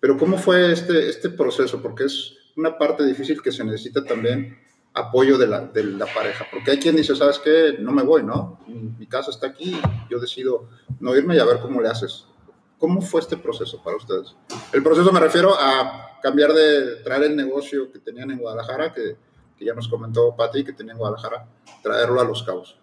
[0.00, 1.80] Pero ¿cómo fue este, este proceso?
[1.82, 4.58] Porque es una parte difícil que se necesita también
[4.96, 6.46] apoyo de la, de la pareja.
[6.50, 7.76] Porque hay quien dice, ¿sabes qué?
[7.78, 8.58] No me voy, ¿no?
[8.66, 9.80] Mi, casa está aquí,
[10.10, 10.68] yo decido
[10.98, 12.26] no irme y a ver cómo le haces.
[12.78, 14.34] ¿Cómo fue este proceso para ustedes?
[14.72, 19.16] El proceso me refiero a cambiar de traer el negocio que tenían en Guadalajara, que,
[19.56, 21.46] que ya nos comentó Pati, que tenía en Guadalajara,
[21.82, 22.78] traerlo a Los Cabos.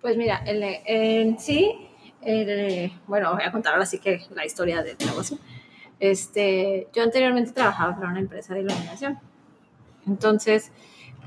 [0.00, 1.88] Pues mira, el- en sí,
[3.06, 5.38] bueno, voy a contar ahora sí que la historia del negocio.
[5.98, 9.18] Este, yo anteriormente trabajaba para una empresa de iluminación.
[10.06, 10.72] Entonces,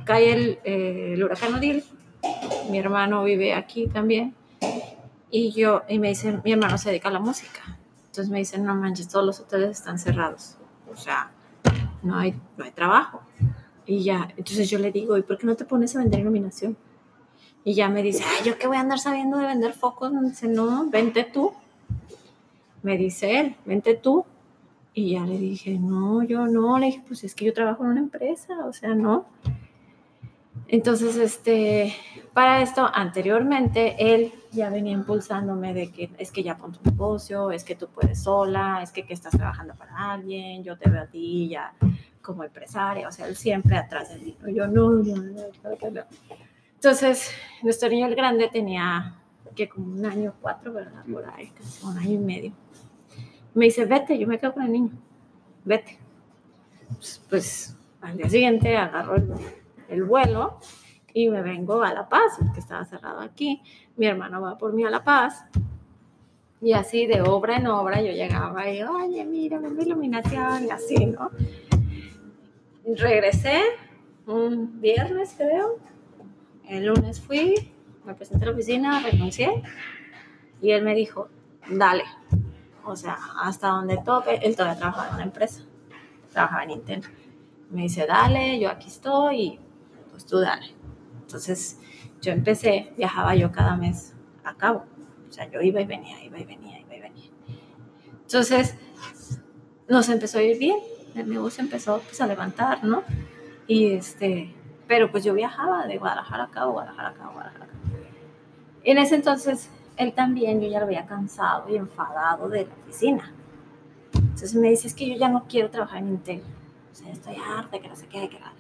[0.04, 1.84] cae el, eh, el huracán Odil.
[2.70, 4.36] Mi hermano vive aquí también.
[5.32, 7.62] Y yo, y me dicen, mi hermano se dedica a la música.
[8.06, 10.58] Entonces me dicen, no manches, todos los hoteles están cerrados.
[10.92, 11.32] O sea,
[12.02, 13.22] no hay, no hay trabajo.
[13.86, 16.78] Y ya, entonces yo le digo, ¿y por qué no te pones a vender iluminación?
[17.64, 20.12] Y ya me dice, ay, ¿yo qué voy a andar sabiendo de vender focos?
[20.22, 21.54] Dice, no, vente tú.
[22.84, 24.26] Me dice él, vente tú.
[24.94, 26.78] Y ya le dije, no, yo no.
[26.80, 29.26] Le dije, pues es que yo trabajo en una empresa, o sea, no.
[30.68, 31.94] Entonces, este,
[32.34, 37.52] para esto, anteriormente, él ya venía impulsándome de que es que ya pon tu negocio,
[37.52, 41.04] es que tú puedes sola, es que, que estás trabajando para alguien, yo te veo
[41.04, 41.74] a ti ya
[42.22, 44.38] como empresaria, o sea, él siempre atrás de mí.
[44.54, 45.34] Yo no, no, no,
[45.92, 46.02] no.
[46.74, 49.16] Entonces, nuestro niño el grande tenía
[49.56, 51.04] que como un año, cuatro, ¿verdad?
[51.12, 51.52] Por ahí,
[51.84, 52.52] un año y medio.
[53.54, 54.92] Me dice, vete, yo me quedo con el niño,
[55.64, 56.00] vete.
[56.90, 59.34] Pues, pues, al día siguiente agarro el,
[59.90, 60.60] el vuelo
[61.14, 63.62] y me vengo a La Paz, que estaba cerrado aquí.
[63.96, 65.46] Mi hermano va por mí a La Paz.
[66.62, 71.06] Y así de obra en obra yo llegaba y, oye, mira, me iluminación y así,
[71.06, 71.32] ¿no?
[72.86, 73.62] Regresé
[74.28, 75.78] un viernes, creo.
[76.68, 77.72] El lunes fui,
[78.06, 79.64] me presenté a la oficina, renuncié
[80.62, 81.30] y él me dijo,
[81.70, 82.04] dale.
[82.84, 85.64] O sea, hasta donde toque, él todavía trabajaba en una empresa,
[86.32, 87.04] trabajaba en Intel.
[87.70, 89.60] Me dice, dale, yo aquí estoy
[90.16, 90.68] pues tú dale.
[91.22, 91.80] Entonces
[92.22, 94.14] yo empecé, viajaba yo cada mes
[94.44, 94.86] a cabo.
[95.30, 97.30] O sea, yo iba y venía, iba y venía, iba y venía.
[98.22, 98.76] Entonces
[99.90, 100.78] nos empezó a ir bien,
[101.16, 103.04] el negocio empezó pues, a levantar, ¿no?
[103.68, 104.56] Y este,
[104.88, 107.82] pero pues yo viajaba de Guadalajara a cabo, Guadalajara a cabo, Guadalajara a cabo.
[108.84, 113.34] En ese entonces él también, yo ya lo había cansado y enfadado de la oficina.
[114.14, 116.42] Entonces me dice, es que yo ya no quiero trabajar en Intel.
[116.92, 118.54] O sea, estoy harta, que no sé qué, que nada.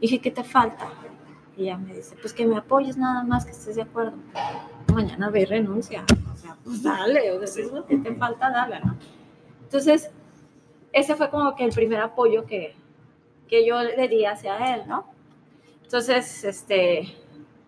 [0.00, 0.88] Dije, ¿qué te falta?
[1.56, 4.14] Y ella me dice, pues que me apoyes nada más, que estés de acuerdo.
[4.94, 6.04] Mañana ve y renuncia.
[6.32, 8.96] O sea, pues dale, o sea, si es lo que te falta, dale, ¿no?
[9.62, 10.10] Entonces,
[10.92, 12.74] ese fue como que el primer apoyo que,
[13.48, 15.06] que yo le di hacia él, ¿no?
[15.82, 17.14] Entonces, este,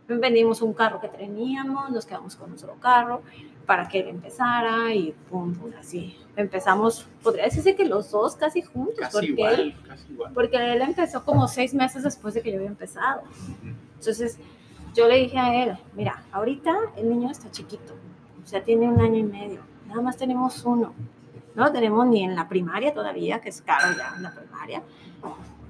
[0.09, 3.23] vendimos un carro que teníamos, nos quedamos con solo carro
[3.67, 6.17] para que él empezara y pum, pum, así.
[6.37, 10.33] Empezamos, podría decirse que los dos casi juntos, Casi porque igual, él casi igual.
[10.33, 13.23] porque él empezó como seis meses después de que yo había empezado.
[13.99, 14.39] Entonces,
[14.95, 17.95] yo le dije a él, mira, ahorita el niño está chiquito,
[18.43, 20.93] o sea, tiene un año y medio, nada más tenemos uno,
[21.55, 24.83] no lo tenemos ni en la primaria todavía, que es caro ya en la primaria,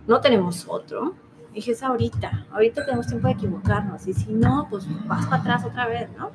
[0.06, 1.14] no tenemos otro.
[1.52, 5.64] Dije, es ahorita, ahorita tenemos tiempo de equivocarnos, y si no, pues vas para atrás
[5.66, 6.30] otra vez, ¿no?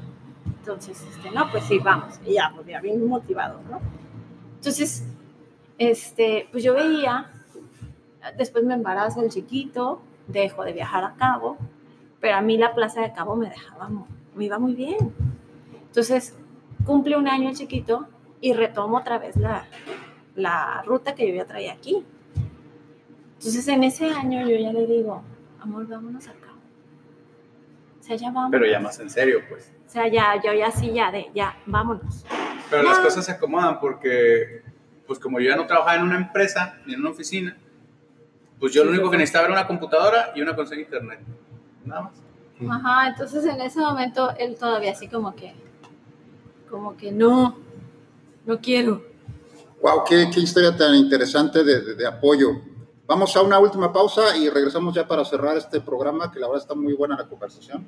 [0.68, 3.80] Entonces, este, no, pues sí, vamos, y ya, pues ya bien motivado, ¿no?
[4.58, 5.06] Entonces,
[5.78, 7.32] este, pues yo veía
[8.36, 11.58] después me embaraza el chiquito, dejo de viajar a Cabo,
[12.20, 13.90] pero a mí la plaza de Cabo me dejaba,
[14.36, 15.14] me iba muy bien.
[15.86, 16.36] Entonces,
[16.86, 18.08] cumple un año el chiquito
[18.42, 19.66] y retomo otra vez la,
[20.36, 22.04] la ruta que yo ya traía aquí.
[23.38, 25.22] Entonces, en ese año yo ya le digo,
[25.60, 26.57] amor, vámonos a Cabo.
[28.08, 28.52] Sea, ya vamos.
[28.52, 29.72] Pero ya más en serio, pues.
[29.86, 32.26] O sea, ya, yo ya sí, ya de, ya, vámonos.
[32.70, 34.62] Pero las cosas se acomodan porque,
[35.06, 37.56] pues como yo ya no trabajaba en una empresa ni en una oficina,
[38.60, 41.20] pues yo lo único que necesitaba era una computadora y una conexión a internet.
[41.86, 42.14] Nada más.
[42.70, 45.54] Ajá, entonces en ese momento él todavía así como que,
[46.70, 47.58] como que no,
[48.46, 49.04] no quiero.
[49.82, 52.50] Wow, qué, qué historia tan interesante de, de- de apoyo.
[53.08, 56.62] Vamos a una última pausa y regresamos ya para cerrar este programa, que la verdad
[56.62, 57.88] está muy buena la conversación.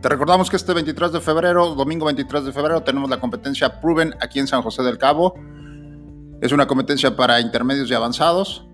[0.00, 4.14] Te recordamos que este 23 de febrero, domingo 23 de febrero, tenemos la competencia Proven
[4.22, 5.34] aquí en San José del Cabo.
[6.40, 8.66] Es una competencia para intermedios y avanzados.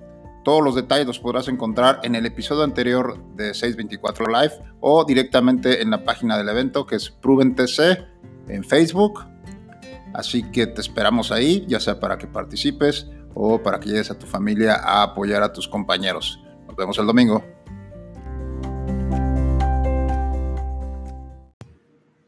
[0.44, 5.82] Todos los detalles los podrás encontrar en el episodio anterior de 624 Live o directamente
[5.82, 8.06] en la página del evento que es Proven TC
[8.46, 9.33] en Facebook.
[10.14, 14.18] Así que te esperamos ahí, ya sea para que participes o para que llegues a
[14.18, 16.40] tu familia a apoyar a tus compañeros.
[16.66, 17.44] Nos vemos el domingo.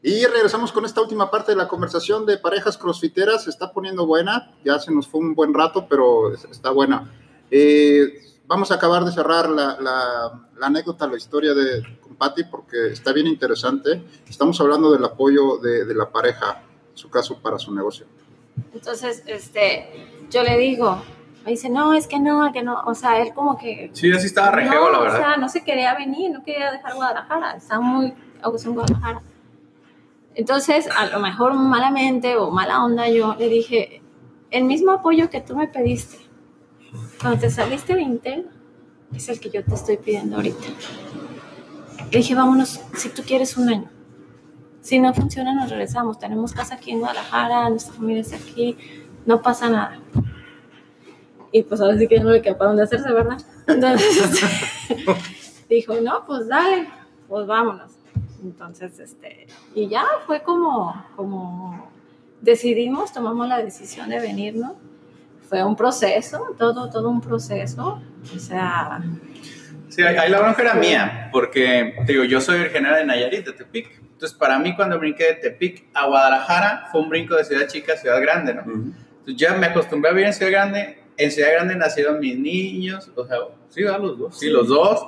[0.03, 3.43] Y regresamos con esta última parte de la conversación de parejas crossfiteras.
[3.43, 7.11] Se está poniendo buena, ya se nos fue un buen rato, pero es- está buena.
[7.51, 10.31] Eh, vamos a acabar de cerrar la,
[10.61, 12.17] anécdota, la historia de con
[12.49, 14.01] porque está bien interesante.
[14.27, 16.63] Estamos hablando del apoyo de, la pareja,
[16.97, 18.05] su caso, para su negocio.
[18.73, 19.87] Entonces, este,
[20.29, 21.01] yo le digo,
[21.45, 23.89] me dice, no, es que no, que no, o sea, él como que...
[23.93, 25.19] Sí, así estaba rejego, no, la verdad.
[25.19, 28.75] O sea, no se quería venir, no quería dejar Guadalajara, estaba muy a gusto en
[28.75, 29.21] Guadalajara.
[30.35, 34.01] Entonces, a lo mejor malamente o mala onda, yo le dije,
[34.51, 36.17] el mismo apoyo que tú me pediste
[37.19, 38.49] cuando te saliste de Intel
[39.15, 40.67] es el que yo te estoy pidiendo ahorita.
[42.11, 43.96] Le dije, vámonos, si tú quieres un año.
[44.87, 46.17] Si no funciona, nos regresamos.
[46.17, 48.77] Tenemos casa aquí en Guadalajara, nuestra familia está aquí,
[49.25, 49.99] no pasa nada.
[51.51, 53.37] Y pues ahora sí que no le queda para dónde hacerse, ¿verdad?
[53.67, 54.45] Entonces
[55.69, 56.87] dijo, no, pues dale,
[57.27, 57.95] pues vámonos.
[58.41, 61.91] Entonces, este, y ya fue como, como
[62.39, 64.71] decidimos, tomamos la decisión de venirnos.
[65.49, 68.01] Fue un proceso, todo, todo un proceso.
[68.33, 69.01] O sea,
[69.89, 74.06] Sí, ahí la bronca era mía, porque digo, yo soy originario de Nayarit, de Tepic.
[74.17, 77.93] Entonces, para mí, cuando brinqué de Tepic a Guadalajara, fue un brinco de ciudad chica
[77.93, 78.61] a ciudad grande, ¿no?
[78.63, 81.03] Entonces, ya me acostumbré a vivir en ciudad grande.
[81.17, 83.37] En ciudad grande nacieron mis niños, o sea,
[83.69, 83.99] sí, ¿verdad?
[83.99, 84.39] los dos.
[84.39, 85.05] Sí, los dos.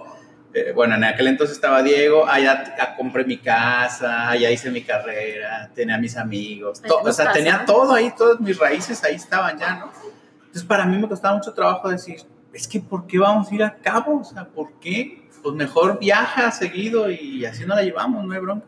[0.54, 5.72] Eh, bueno, en aquel entonces estaba Diego, allá compré mi casa, allá hice mi carrera,
[5.74, 9.58] tenía mis amigos, to- Allá o sea, tenía todo ahí, todas mis raíces ahí estaban
[9.58, 9.92] ya, ¿no?
[10.40, 12.18] Entonces, para mí me costaba mucho trabajo decir,
[12.54, 14.20] es que ¿por qué vamos a ir a cabo?
[14.22, 15.28] O sea, ¿por qué?
[15.42, 18.66] Pues mejor viaja seguido y así no la llevamos, no hay bronca.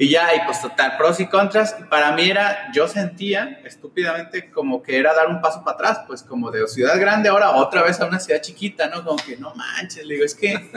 [0.00, 1.76] Y ya, y pues total, pros y contras.
[1.78, 6.00] Y para mí era, yo sentía estúpidamente como que era dar un paso para atrás,
[6.06, 9.04] pues como de ciudad grande ahora otra vez a una ciudad chiquita, ¿no?
[9.04, 10.70] Como que no manches, le digo, es que,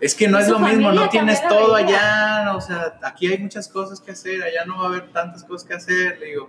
[0.00, 3.66] es que no es lo mismo, no tienes todo allá, o sea, aquí hay muchas
[3.66, 6.48] cosas que hacer, allá no va a haber tantas cosas que hacer, le digo.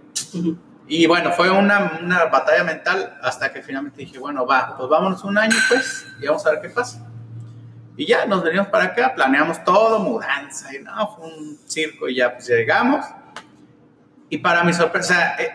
[0.87, 5.23] Y bueno, fue una, una batalla mental hasta que finalmente dije, bueno, va, pues vámonos
[5.23, 7.03] un año, pues, y vamos a ver qué pasa.
[7.97, 12.15] Y ya nos venimos para acá, planeamos todo, mudanza, y no, fue un circo, y
[12.15, 13.05] ya pues llegamos.
[14.29, 15.49] Y para mi sorpresa, eh,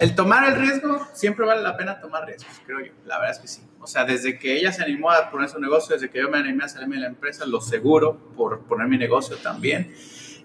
[0.00, 3.38] el tomar el riesgo, siempre vale la pena tomar riesgos, creo yo, la verdad es
[3.40, 3.62] que sí.
[3.78, 6.38] O sea, desde que ella se animó a poner su negocio, desde que yo me
[6.38, 9.94] animé a salirme de la empresa, lo seguro por poner mi negocio también.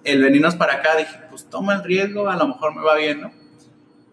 [0.03, 3.21] El venirnos para acá, dije, pues toma el riesgo, a lo mejor me va bien,
[3.21, 3.31] ¿no?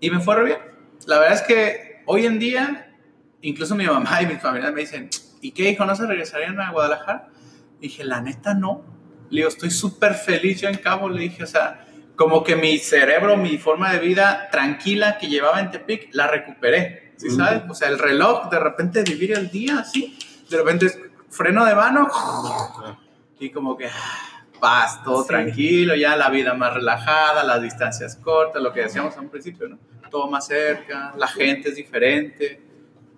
[0.01, 0.59] Y me fue re bien.
[1.07, 2.95] La verdad es que hoy en día,
[3.43, 5.11] incluso mi mamá y mis familiares me dicen,
[5.41, 5.85] ¿y qué hijo?
[5.85, 7.29] ¿No se regresarían a Guadalajara?
[7.81, 8.83] Dije, la neta no.
[9.31, 11.09] Le digo, estoy súper feliz yo en Cabo.
[11.09, 11.85] Le dije, o sea,
[12.17, 17.13] como que mi cerebro, mi forma de vida tranquila que llevaba en Tepic, la recuperé.
[17.17, 17.63] ¿Sí sabes?
[17.69, 20.19] O sea, el reloj, de repente vivir el día así,
[20.51, 20.87] de repente
[21.31, 22.09] freno de mano
[23.39, 25.29] y como que ah, paz, todo Sí.
[25.29, 29.69] tranquilo, ya la vida más relajada, las distancias cortas, lo que decíamos a un principio,
[29.69, 29.79] ¿no?
[30.11, 32.63] Todo más cerca, la gente es diferente,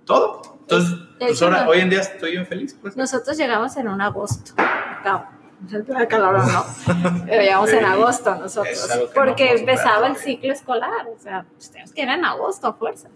[0.05, 0.58] todo.
[0.71, 2.95] Entonces, pues ahora, hoy en día estoy bien feliz, pues.
[2.95, 4.53] nosotros llegamos en un agosto.
[4.53, 5.31] acá.
[6.09, 6.65] Calor no,
[7.27, 11.93] pero llegamos en agosto nosotros, no porque empezaba el ciclo escolar, o sea, pues tenemos
[11.93, 13.11] que ir en agosto a fuerzas.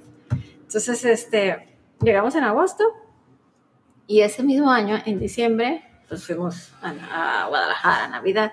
[0.62, 2.82] Entonces, este, llegamos en agosto
[4.08, 8.52] y ese mismo año, en diciembre, pues fuimos a, a Guadalajara, a Navidad.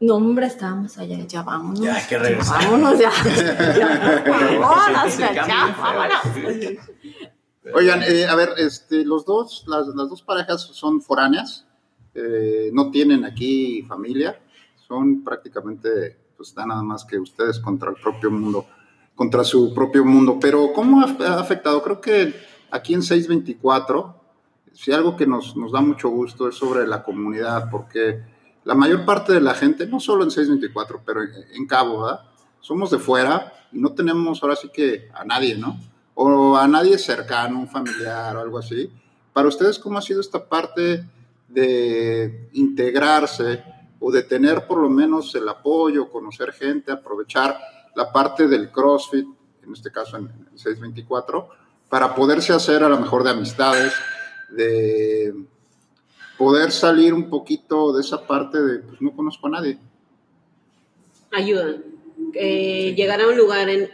[0.00, 1.80] No, hombre, estábamos allá, ya vámonos.
[1.80, 2.60] Ya hay que regresar.
[2.60, 3.10] Ya vámonos, ya.
[3.78, 6.20] ya vámonos, ya, vámonos.
[7.72, 11.66] Oigan, eh, a ver, este, los dos, las, las dos parejas son foráneas,
[12.14, 14.38] eh, no tienen aquí familia,
[14.86, 18.66] son prácticamente, pues están nada más que ustedes contra el propio mundo,
[19.14, 20.38] contra su propio mundo.
[20.40, 21.82] Pero ¿cómo ha ha afectado?
[21.82, 22.34] Creo que
[22.70, 24.24] aquí en 624
[24.74, 28.22] si algo que nos, nos da mucho gusto es sobre la comunidad, porque
[28.64, 32.20] la mayor parte de la gente, no solo en 624, pero en, en Cabo, ¿verdad?
[32.60, 35.78] Somos de fuera y no tenemos ahora sí que a nadie, ¿no?
[36.14, 38.90] O a nadie cercano, un familiar o algo así.
[39.32, 41.04] Para ustedes, ¿cómo ha sido esta parte
[41.48, 43.64] de integrarse
[43.98, 47.58] o de tener por lo menos el apoyo, conocer gente, aprovechar
[47.94, 49.26] la parte del CrossFit,
[49.64, 51.48] en este caso en 624,
[51.88, 53.94] para poderse hacer a lo mejor de amistades,
[54.50, 55.34] de
[56.36, 59.78] poder salir un poquito de esa parte de, pues no conozco a nadie.
[61.30, 61.76] Ayuda.
[62.34, 63.90] Eh, llegar a un lugar en,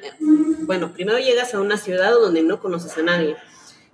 [0.63, 3.37] bueno, primero llegas a una ciudad donde no conoces a nadie,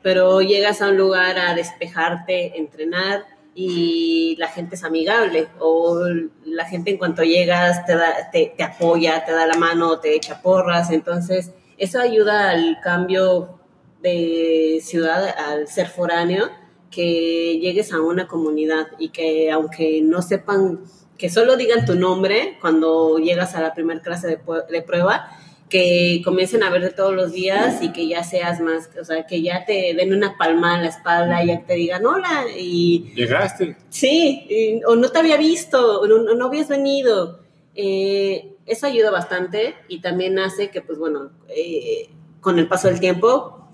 [0.03, 3.25] pero llegas a un lugar a despejarte, entrenar
[3.55, 5.99] y la gente es amigable o
[6.45, 10.15] la gente en cuanto llegas te, da, te, te apoya, te da la mano, te
[10.15, 13.59] echa porras, entonces eso ayuda al cambio
[14.03, 16.51] de ciudad, al ser foráneo,
[16.91, 20.81] que llegues a una comunidad y que aunque no sepan,
[21.19, 24.39] que solo digan tu nombre cuando llegas a la primera clase de,
[24.71, 25.29] de prueba,
[25.69, 29.43] que comiencen a verte todos los días y que ya seas más, o sea, que
[29.43, 33.13] ya te den una palma en la espalda y ya te digan hola y...
[33.15, 33.77] Llegaste.
[33.89, 37.41] Sí, y, o no te había visto, o no, no habías venido.
[37.75, 42.11] Eh, eso ayuda bastante y también hace que, pues bueno, eh,
[42.41, 43.66] con el paso del tiempo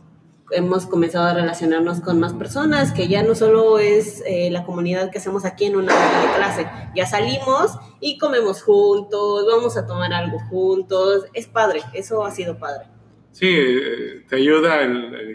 [0.52, 5.10] hemos comenzado a relacionarnos con más personas, que ya no solo es eh, la comunidad
[5.10, 5.94] que hacemos aquí en una
[6.36, 12.30] clase, ya salimos y comemos juntos, vamos a tomar algo juntos, es padre, eso ha
[12.30, 12.86] sido padre.
[13.32, 14.80] Sí, eh, te ayuda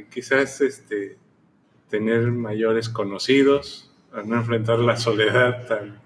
[0.09, 1.17] quizás este,
[1.89, 5.99] tener mayores conocidos, a no enfrentar la soledad tan,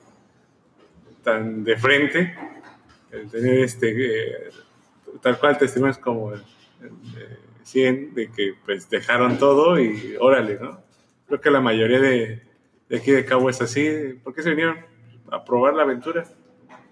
[1.23, 2.35] tan de frente,
[3.11, 4.49] el tener este, eh,
[5.21, 6.33] tal cual testimonios como...
[6.33, 6.43] El,
[7.63, 10.81] 100 de que pues dejaron todo y órale, ¿no?
[11.27, 12.43] Creo que la mayoría de,
[12.89, 14.19] de aquí de Cabo es así.
[14.23, 14.77] ¿Por qué se vinieron?
[15.31, 16.25] A probar la aventura.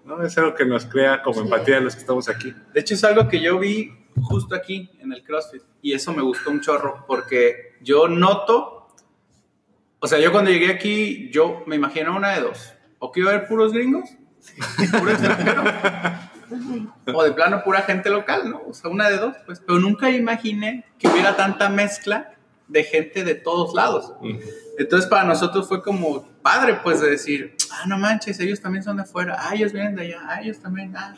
[0.04, 0.22] ¿no?
[0.22, 2.54] Es algo que nos crea como empatía a los que estamos aquí.
[2.72, 3.92] De hecho, es algo que yo vi
[4.22, 8.88] justo aquí en el CrossFit y eso me gustó un chorro porque yo noto,
[9.98, 13.30] o sea, yo cuando llegué aquí, yo me imagino una de dos, o que iba
[13.30, 14.10] a haber puros gringos,
[14.98, 15.62] puro extranjero,
[17.14, 18.62] o de plano pura gente local, ¿no?
[18.68, 19.60] O sea, una de dos, pues.
[19.60, 22.34] Pero nunca imaginé que hubiera tanta mezcla
[22.70, 24.12] de gente de todos lados.
[24.78, 28.96] Entonces para nosotros fue como padre, pues, de decir, ah, no manches, ellos también son
[28.96, 31.14] de afuera, ah, ellos vienen de allá, ah, ellos también, ah.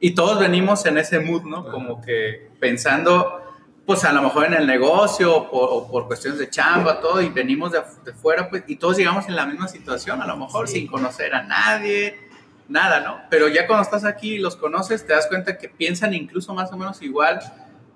[0.00, 1.70] Y todos venimos en ese mood, ¿no?
[1.70, 3.40] Como que pensando,
[3.86, 7.20] pues a lo mejor en el negocio o por, o por cuestiones de chamba, todo,
[7.20, 10.36] y venimos de, de, fuera, pues, y todos llegamos en la misma situación, a lo
[10.36, 10.80] mejor sí.
[10.80, 12.23] sin conocer a nadie,
[12.68, 13.20] nada, ¿no?
[13.30, 16.72] Pero ya cuando estás aquí y los conoces, te das cuenta que piensan incluso más
[16.72, 17.40] o menos igual,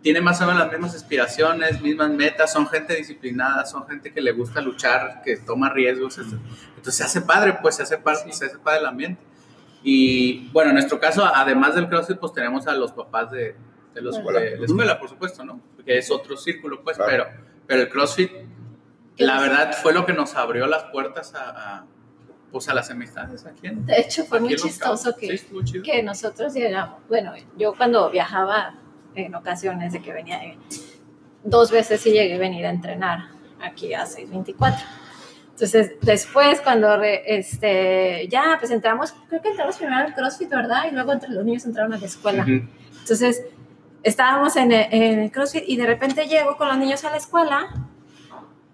[0.03, 4.21] tienen más o menos las mismas aspiraciones, mismas metas, son gente disciplinada, son gente que
[4.21, 6.19] le gusta luchar, que toma riesgos.
[6.19, 9.23] Entonces se hace padre, pues se hace, padre, se hace padre el ambiente.
[9.83, 13.57] Y bueno, en nuestro caso, además del CrossFit, pues tenemos a los papás de,
[13.95, 15.61] de, los, de la escuela, por supuesto, ¿no?
[15.85, 17.11] Que es otro círculo, pues, claro.
[17.11, 18.31] pero, pero el CrossFit,
[19.19, 21.87] la verdad, fue lo que nos abrió las puertas a, a
[22.51, 26.55] pues a las amistades aquí en, De hecho, fue muy chistoso que, sí, que nosotros
[26.55, 27.01] llegamos.
[27.09, 28.75] Bueno, yo cuando viajaba
[29.15, 30.41] en ocasiones de que venía,
[31.45, 33.29] dos veces sí llegué a venir a entrenar
[33.61, 34.87] aquí a 624.
[35.51, 40.85] Entonces, después, cuando re, este, ya, pues entramos, creo que entramos primero al CrossFit, ¿verdad?
[40.89, 42.45] Y luego entre los niños entraron a la escuela.
[42.45, 42.69] Uh -huh.
[43.01, 43.43] Entonces,
[44.05, 47.17] estábamos en el, en el CrossFit y de repente llego con los niños a la
[47.17, 47.69] escuela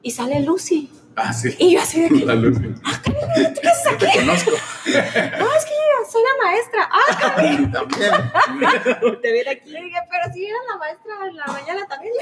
[0.02, 0.90] y sale Lucy.
[1.16, 1.54] Ah, sí.
[1.58, 2.24] Y yo así de que.
[2.26, 2.74] La Lucy.
[2.84, 4.06] Ah, ¿qué haces aquí?
[4.06, 4.50] Te conozco.
[4.86, 6.88] Es que yo soy la maestra.
[6.90, 7.72] Ah, cabrón.
[7.72, 9.20] También.
[9.22, 9.70] Te viene aquí.
[9.70, 12.12] Le dije, pero si era la maestra en la mañana también.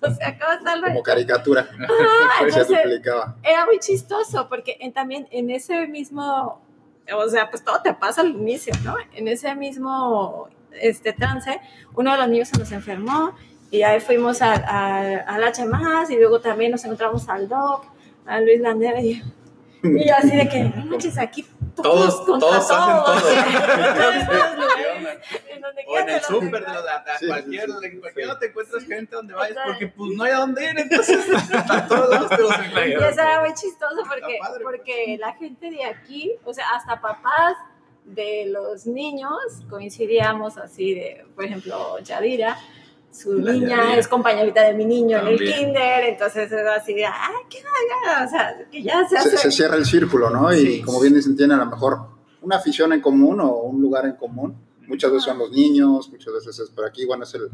[0.00, 0.80] O sea, acaba de estar.
[0.80, 1.68] Como caricatura.
[1.88, 2.78] Ah, Se entonces,
[3.42, 6.60] era muy chistoso porque en, también en ese mismo.
[7.10, 8.96] O sea, pues todo te pasa al inicio, ¿no?
[9.14, 10.50] En ese mismo
[10.80, 11.60] este trance,
[11.94, 13.34] uno de los niños se nos enfermó
[13.70, 14.62] y ahí fuimos al,
[15.68, 17.84] más y luego también nos encontramos al doc
[18.28, 19.22] a Luis Landera y,
[19.82, 21.44] y así de que, no manches, aquí
[21.74, 23.30] todos, todos, todos hacen todo.
[25.48, 27.86] en donde o en el súper, cualquier, sí, sí.
[27.86, 30.78] en cualquier lado te encuentras gente donde vayas porque pues no hay a dónde ir,
[30.78, 31.18] entonces
[31.70, 32.52] a todos lados te los
[32.88, 34.64] Y eso era muy chistoso porque, padre.
[34.64, 37.56] porque la gente de aquí, o sea, hasta papás
[38.04, 39.38] de los niños
[39.68, 42.58] coincidíamos así de, por ejemplo, Yadira,
[43.18, 47.04] su La niña es compañerita de mi niño en el kinder, entonces era así de,
[47.04, 49.30] ay, qué haga, o sea, que ya se hace.
[49.30, 50.52] Se, se cierra el círculo, ¿no?
[50.54, 50.82] Y Sí.
[50.82, 51.98] como bien dicen, tiene a lo mejor
[52.42, 54.56] una afición en común o un lugar en común.
[54.86, 57.50] Muchas veces son los niños, muchas veces es por aquí, bueno, es el,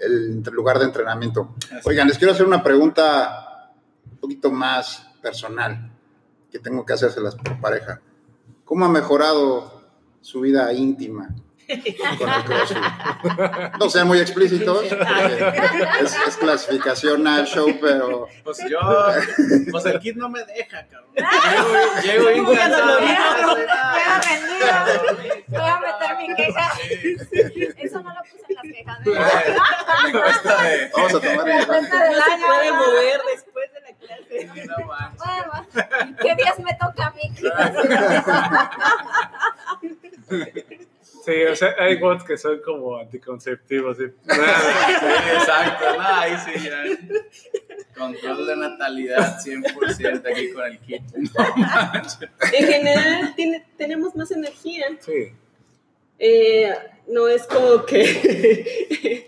[0.00, 1.54] el, lugar de entrenamiento.
[1.72, 1.88] Así.
[1.88, 3.72] Oigan, les quiero hacer una pregunta
[4.10, 5.92] un poquito más personal
[6.50, 8.00] que tengo que hacérselas por pareja.
[8.64, 9.82] ¿Cómo ha mejorado
[10.20, 11.34] su vida íntima
[12.18, 12.78] con el CrossFit?
[13.78, 15.52] No sean muy explícitos, porque
[16.00, 18.78] es, es clasificación al show, pero Pues yo,
[19.70, 21.08] pues el kit no me deja, cabrón.
[22.02, 22.98] Llego, llego bien cansado.
[23.00, 26.72] Voy a rendir, voy a meter mi queja.
[27.78, 28.98] Eso no lo puse en las quejas.
[29.06, 29.56] ¿eh?
[30.04, 31.88] Me cuesta de- vamos a tomar del No se
[32.46, 32.76] puede ¿no?
[32.76, 34.36] mover después de la clase.
[34.66, 34.76] No.
[35.18, 35.52] Bueno,
[36.22, 37.24] ¿Qué días me toca a mí?
[41.28, 43.98] Sí, o sea, hay bots que son como anticonceptivos.
[44.00, 44.04] y.
[44.24, 44.40] Sí,
[45.34, 45.84] exacto.
[45.96, 46.84] No, ahí sí ya.
[47.94, 51.02] Control de natalidad 100% aquí con el kit.
[51.16, 52.52] No.
[52.52, 54.86] En general, tiene- tenemos más energía.
[55.00, 55.32] Sí.
[56.18, 56.72] Eh,
[57.08, 59.26] no es como que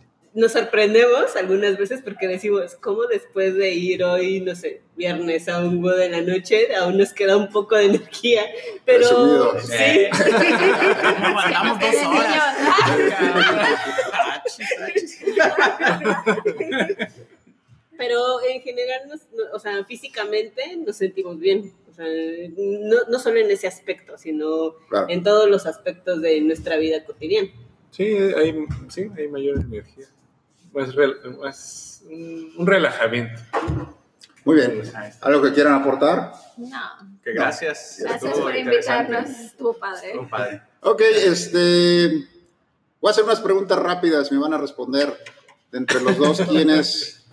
[0.34, 5.60] nos sorprendemos algunas veces porque decimos, ¿cómo después de ir hoy, no sé, viernes a
[5.64, 8.42] un huevo de la noche, aún nos queda un poco de energía?
[8.84, 9.62] Pero Presumidos.
[9.66, 10.10] sí, Eh.
[11.22, 12.56] Aguantamos dos Desde horas.
[17.96, 21.72] pero en general, nos- no- o sea, físicamente nos sentimos bien.
[21.90, 22.06] O sea,
[22.56, 25.06] no, no solo en ese aspecto, sino Claro.
[25.08, 27.48] en todos los aspectos de nuestra vida cotidiana.
[27.90, 28.04] Sí,
[28.36, 28.54] hay,
[28.88, 30.06] sí, hay mayor energía.
[30.72, 33.40] Más, rel- más un un relajamiento.
[34.44, 34.82] Muy bien.
[35.20, 36.32] ¿Algo que quieran aportar?
[36.56, 36.78] No,
[37.22, 37.96] Que gracias.
[38.00, 39.28] gracias Estuvo por invitarnos.
[39.30, 40.06] Estuvo padre.
[40.08, 40.62] Estuvo padre.
[40.80, 42.26] Ok, este.
[43.00, 45.16] Voy a hacer unas preguntas rápidas, me van a responder
[45.70, 47.24] de entre los dos quién es.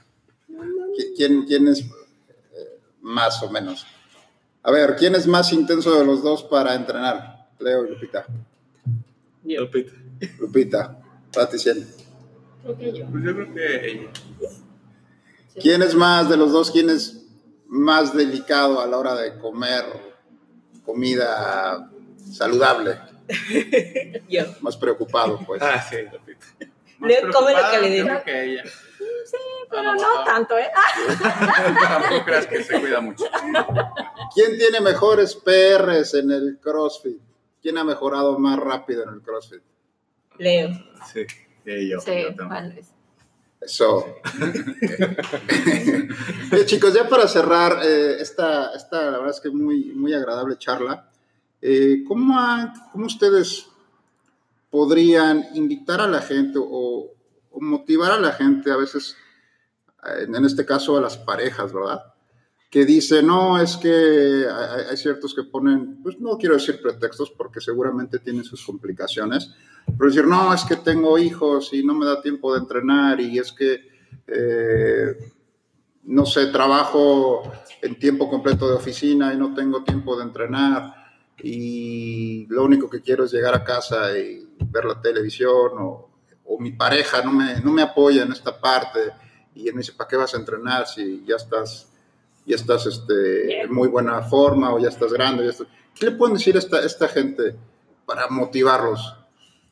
[0.49, 3.85] qui- ¿Quién, quién es eh, más o menos?
[4.63, 7.47] A ver, ¿quién es más intenso de los dos para entrenar?
[7.59, 8.25] Leo y Lupita.
[9.43, 9.61] Yo.
[9.61, 9.93] Lupita.
[10.39, 10.99] Lupita,
[11.33, 11.57] Pati.
[11.57, 13.05] Creo que yo.
[13.07, 14.09] Pues yo creo que ella.
[15.61, 16.71] ¿Quién es más de los dos?
[16.71, 17.25] ¿Quién es
[17.67, 19.83] más delicado a la hora de comer
[20.85, 21.89] comida
[22.31, 22.99] saludable?
[24.29, 24.43] Yo.
[24.61, 25.61] Más preocupado, pues.
[25.61, 26.45] Ah, sí, Lupita.
[26.99, 27.97] Más Le- come lo que le den.
[27.99, 28.63] yo creo que ella.
[29.69, 30.69] Pero no tanto, ¿eh?
[31.21, 33.25] Tampoco creas que se cuida mucho.
[34.33, 37.19] ¿Quién tiene mejores PRs en el CrossFit?
[37.61, 39.61] ¿Quién ha mejorado más rápido en el CrossFit?
[40.37, 40.69] Leo.
[41.13, 41.25] Sí.
[41.65, 41.99] Sí, yo.
[41.99, 42.73] Sí, yo también.
[42.73, 42.87] Luis.
[43.67, 44.15] Eso.
[46.65, 51.09] Chicos, ya para cerrar eh, esta, esta, la verdad es que muy, muy agradable charla,
[51.61, 52.33] eh, ¿cómo,
[52.93, 53.67] cómo ustedes
[54.69, 57.11] podrían invitar a la gente o,
[57.51, 59.17] o motivar a la gente, a veces,
[60.05, 62.13] eh, en este caso a las parejas, ¿verdad?
[62.69, 64.45] Que dicen, no, es que
[64.89, 69.53] hay ciertos que ponen, pues no quiero decir pretextos porque seguramente tienen sus complicaciones,
[69.97, 73.39] pero decir, no, es que tengo hijos y no me da tiempo de entrenar y
[73.39, 73.87] es que,
[74.27, 75.17] eh,
[76.03, 77.43] no sé, trabajo
[77.81, 80.93] en tiempo completo de oficina y no tengo tiempo de entrenar
[81.41, 86.09] y lo único que quiero es llegar a casa y ver la televisión o,
[86.45, 88.99] o mi pareja no me, no me apoya en esta parte
[89.53, 91.91] y él me dice, ¿para qué vas a entrenar si ya estás,
[92.47, 95.43] ya estás este, en muy buena forma o ya estás grande?
[95.43, 95.67] Ya estás...
[95.93, 97.55] ¿Qué le pueden decir a esta, esta gente
[98.05, 99.15] para motivarlos?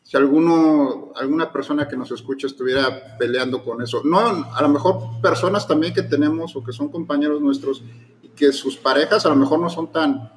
[0.04, 4.20] Si alguno, alguna persona que nos escucha estuviera peleando con eso, no,
[4.54, 7.82] a lo mejor personas también que tenemos o que son compañeros nuestros
[8.22, 10.32] y que sus parejas a lo mejor no son tan,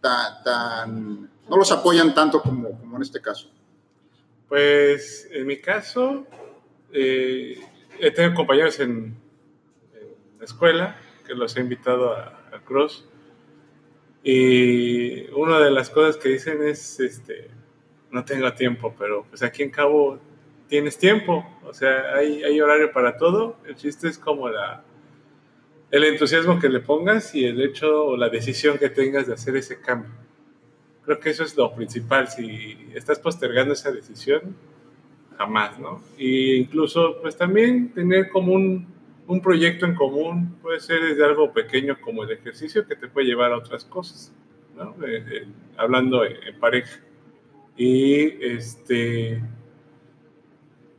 [0.00, 3.48] tan, no los apoyan tanto como, como en este caso.
[4.48, 6.26] Pues en mi caso,
[6.92, 7.58] eh,
[8.00, 9.16] he tenido compañeros en
[10.38, 13.08] la escuela que los he invitado a, a Cross.
[14.22, 17.50] Y una de las cosas que dicen es, este,
[18.10, 20.18] no tengo tiempo, pero pues aquí en Cabo
[20.68, 23.56] tienes tiempo, o sea, hay, hay horario para todo.
[23.66, 24.82] El chiste es como la,
[25.90, 29.56] el entusiasmo que le pongas y el hecho o la decisión que tengas de hacer
[29.56, 30.10] ese cambio.
[31.04, 32.28] Creo que eso es lo principal.
[32.28, 34.56] Si estás postergando esa decisión,
[35.38, 36.02] jamás, ¿no?
[36.18, 38.86] E incluso, pues también tener como un,
[39.26, 43.26] un proyecto en común, puede ser desde algo pequeño como el ejercicio que te puede
[43.26, 44.32] llevar a otras cosas,
[44.76, 44.94] ¿no?
[45.06, 45.46] Eh, eh,
[45.76, 47.00] hablando en, en pareja.
[47.76, 49.42] Y este.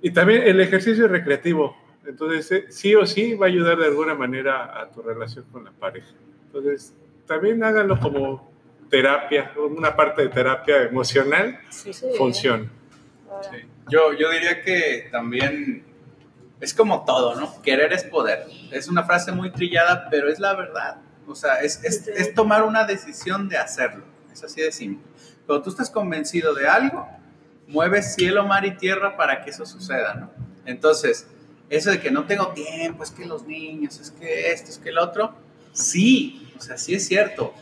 [0.01, 1.75] Y también el ejercicio recreativo.
[2.05, 5.65] Entonces, eh, sí o sí va a ayudar de alguna manera a tu relación con
[5.65, 6.13] la pareja.
[6.45, 6.93] Entonces,
[7.25, 8.49] también háganlo como
[8.89, 11.91] terapia, una parte de terapia emocional Sí.
[12.17, 12.69] funciona.
[13.51, 13.57] Sí.
[13.89, 15.83] Yo, yo diría que también
[16.59, 17.61] es como todo, ¿no?
[17.61, 18.47] Querer es poder.
[18.71, 20.97] Es una frase muy trillada, pero es la verdad.
[21.27, 24.03] O sea, es, es, es tomar una decisión de hacerlo.
[24.31, 25.05] Es así de simple.
[25.45, 27.07] Cuando tú estás convencido de algo,
[27.67, 30.31] mueves cielo, mar y tierra para que eso suceda, ¿no?
[30.65, 31.27] Entonces,
[31.69, 34.89] eso de que no tengo tiempo, es que los niños, es que esto, es que
[34.89, 35.35] el otro,
[35.73, 37.53] sí, o sea, sí es cierto.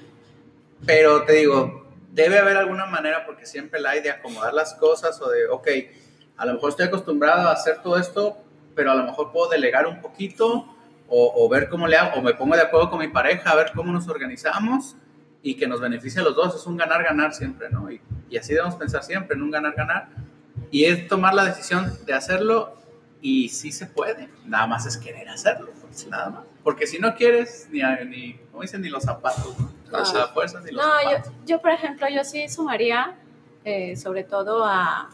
[0.86, 5.20] Pero te digo, debe haber alguna manera, porque siempre la hay de acomodar las cosas
[5.22, 5.68] o de, ok,
[6.38, 8.38] a lo mejor estoy acostumbrado a hacer todo esto,
[8.76, 10.68] pero a lo mejor puedo delegar un poquito
[11.08, 13.72] o, ver cómo le hago, o me pongo de acuerdo con mi pareja a ver
[13.76, 14.96] cómo nos organizamos
[15.44, 16.56] y que nos beneficie a los dos.
[16.56, 17.92] Es un ganar-ganar siempre, ¿no?
[17.92, 20.10] Y, y así debemos pensar siempre en un ganar-ganar.
[20.72, 22.76] Y es tomar la decisión de hacerlo
[23.22, 26.44] y sí se puede, nada más es querer hacerlo, pues, nada más.
[26.64, 29.70] Porque si no quieres, ni, ni como dicen, ni los zapatos, ¿no?
[30.34, 31.32] Fuerzas ni los No, zapatos.
[31.32, 33.16] yo, yo, por ejemplo, yo sí sumaría,
[33.64, 35.10] eh, sobre todo a,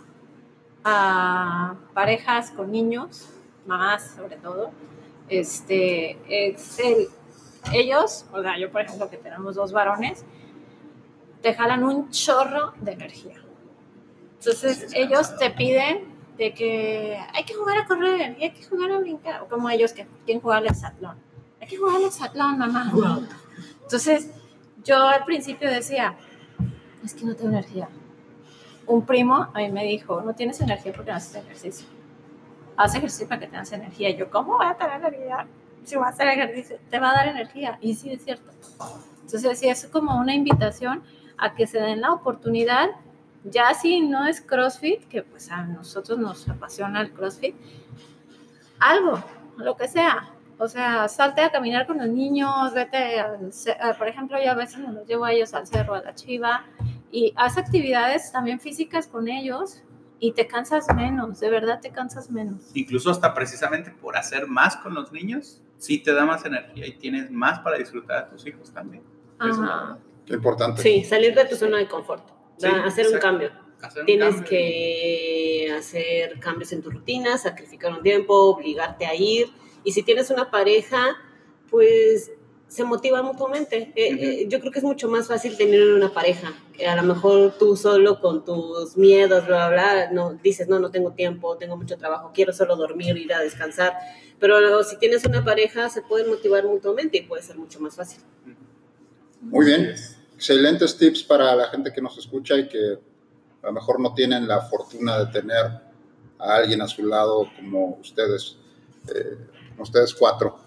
[0.85, 3.27] a parejas con niños,
[3.65, 4.71] mamás sobre todo,
[5.29, 7.07] este, es el,
[7.73, 10.25] ellos, o sea, yo por ejemplo que tenemos dos varones,
[11.41, 13.41] te jalan un chorro de energía.
[14.39, 18.91] Entonces ellos te piden de que hay que jugar a correr y hay que jugar
[18.91, 21.17] a brincar, o como ellos que quieren jugar al hexatlón.
[21.59, 22.91] Hay que jugar al hexatlón, mamá.
[23.83, 24.31] Entonces
[24.83, 26.15] yo al principio decía,
[27.03, 27.89] es que no tengo energía.
[28.88, 31.88] Un primo a mí me dijo, no tienes energía porque no haces ejercicio.
[32.81, 34.09] Haz ejercicio para que tengas energía.
[34.09, 35.45] Y yo, ¿cómo voy a tener energía?
[35.83, 37.77] Si voy a hacer ejercicio, te va a dar energía.
[37.79, 38.51] Y sí, es cierto.
[39.23, 41.03] Entonces, sí, es como una invitación
[41.37, 42.89] a que se den la oportunidad,
[43.43, 47.55] ya si no es CrossFit, que pues a nosotros nos apasiona el CrossFit,
[48.79, 49.23] algo,
[49.57, 50.29] lo que sea.
[50.57, 54.55] O sea, salte a caminar con los niños, vete, al a- por ejemplo, yo a
[54.55, 56.65] veces me los llevo a ellos al cerro, a la chiva,
[57.11, 59.83] y haz actividades también físicas con ellos
[60.22, 62.69] y te cansas menos, de verdad te cansas menos.
[62.76, 66.93] Incluso hasta precisamente por hacer más con los niños, sí te da más energía y
[66.93, 69.03] tienes más para disfrutar a tus hijos también.
[69.43, 69.98] Es Ajá.
[70.27, 70.80] Qué importante.
[70.84, 72.23] Sí, salir de tu zona de confort,
[72.57, 73.52] Sí, hacer un cambio.
[73.81, 74.49] Hacer un Tienes cambio.
[74.52, 79.48] que hacer cambios en tu rutina, sacrificar un tiempo, obligarte a ir.
[79.84, 81.18] Y si tienes una pareja,
[81.72, 82.31] pues
[82.72, 83.91] se motiva mutuamente.
[83.95, 86.53] Eh, eh, yo creo que es mucho más fácil tener una pareja.
[86.72, 90.80] que a lo mejor tú solo con tus miedos, bla, bla, bla, no, dices, no,
[90.80, 93.93] no tengo tiempo, tengo mucho trabajo, quiero solo dormir, ir a descansar.
[94.39, 97.93] Pero luego, si tienes una pareja, se pueden motivar mutuamente y puede ser mucho más
[97.93, 98.22] fácil.
[99.41, 99.93] Muy bien.
[100.34, 102.98] Excelentes tips para la gente que nos escucha y que
[103.61, 105.65] a lo mejor no tienen la fortuna de tener
[106.39, 108.56] a alguien a su lado como ustedes,
[109.14, 109.38] eh,
[109.72, 110.57] como ustedes cuatro.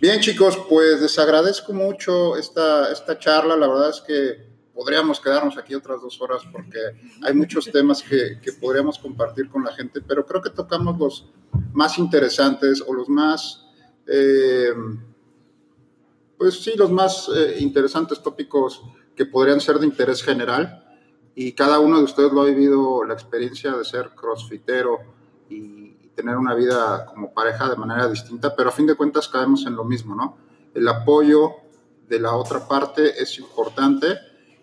[0.00, 3.56] Bien, chicos, pues les agradezco mucho esta, esta charla.
[3.56, 6.78] La verdad es que podríamos quedarnos aquí otras dos horas porque
[7.22, 11.30] hay muchos temas que, que podríamos compartir con la gente, pero creo que tocamos los
[11.72, 13.66] más interesantes o los más,
[14.06, 14.72] eh,
[16.38, 18.82] pues sí, los más eh, interesantes tópicos
[19.14, 20.86] que podrían ser de interés general.
[21.34, 25.19] Y cada uno de ustedes lo ha vivido la experiencia de ser crossfitero
[26.20, 29.74] tener una vida como pareja de manera distinta, pero a fin de cuentas caemos en
[29.74, 30.36] lo mismo, ¿no?
[30.74, 31.52] El apoyo
[32.08, 34.18] de la otra parte es importante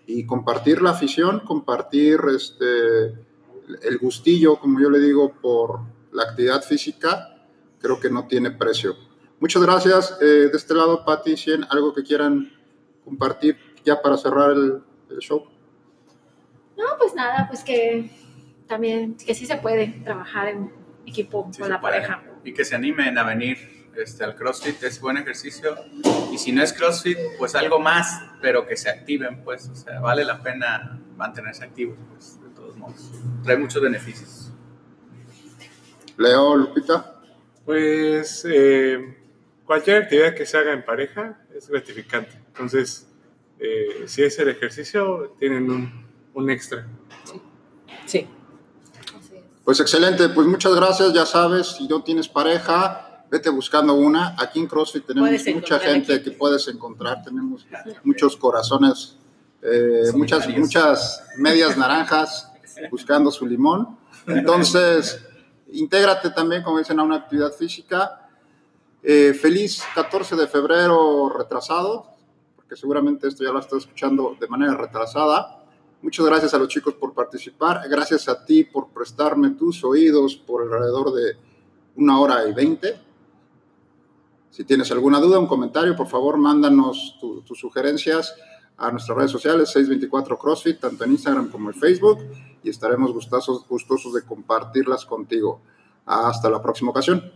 [0.05, 5.79] y compartir la afición, compartir este, el gustillo, como yo le digo, por
[6.11, 7.35] la actividad física,
[7.79, 8.95] creo que no tiene precio.
[9.39, 10.17] Muchas gracias.
[10.21, 12.51] Eh, de este lado, Patti, Cien, algo que quieran
[13.03, 15.43] compartir ya para cerrar el, el show.
[16.77, 18.11] No, pues nada, pues que
[18.67, 20.76] también, que sí se puede trabajar en
[21.07, 21.95] equipo Sí con la puede.
[21.95, 22.23] pareja.
[22.43, 25.75] Y que se animen a venir este, al CrossFit, es buen ejercicio.
[26.31, 29.99] Y si no es CrossFit, pues algo más, pero que se activen, pues, o sea,
[29.99, 33.11] vale la pena mantenerse activos, pues, de todos modos.
[33.43, 34.51] Trae muchos beneficios.
[36.17, 37.13] Leo, Lupita.
[37.65, 39.17] Pues eh,
[39.65, 42.31] cualquier actividad que se haga en pareja es gratificante.
[42.47, 43.07] Entonces,
[43.59, 46.87] eh, si es el ejercicio, tienen un, un extra.
[47.25, 47.41] Sí.
[48.05, 48.27] Es.
[49.67, 51.11] Pues excelente, pues muchas gracias.
[51.11, 54.33] Ya sabes, si no tienes pareja, vete buscando una.
[54.39, 56.23] Aquí en CrossFit tenemos mucha gente aquí.
[56.23, 57.21] que puedes encontrar.
[57.21, 57.67] Tenemos
[58.05, 59.17] muchos corazones,
[59.61, 62.49] eh, muchas, muchas medias naranjas
[62.89, 63.97] buscando su limón.
[64.25, 65.21] Entonces,
[65.73, 68.29] intégrate también, como dicen, a una actividad física.
[69.03, 72.05] Eh, feliz 14 de febrero retrasado,
[72.55, 75.56] porque seguramente esto ya lo estás escuchando de manera retrasada.
[76.01, 77.81] Muchas gracias a los chicos por participar.
[77.89, 81.35] Gracias a ti por prestarme tus oídos por alrededor de
[81.95, 82.99] una hora y veinte.
[84.51, 88.35] Si tienes alguna duda, un comentario, por favor, mándanos tu- tus sugerencias
[88.77, 92.19] a nuestras redes sociales, 624 CrossFit, tanto en Instagram como en Facebook,
[92.63, 95.61] y estaremos gustosos de compartirlas contigo.
[96.05, 97.31] Hasta la próxima ocasión.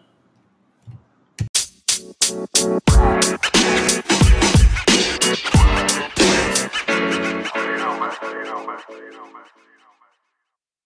[8.32, 9.71] Barcelona.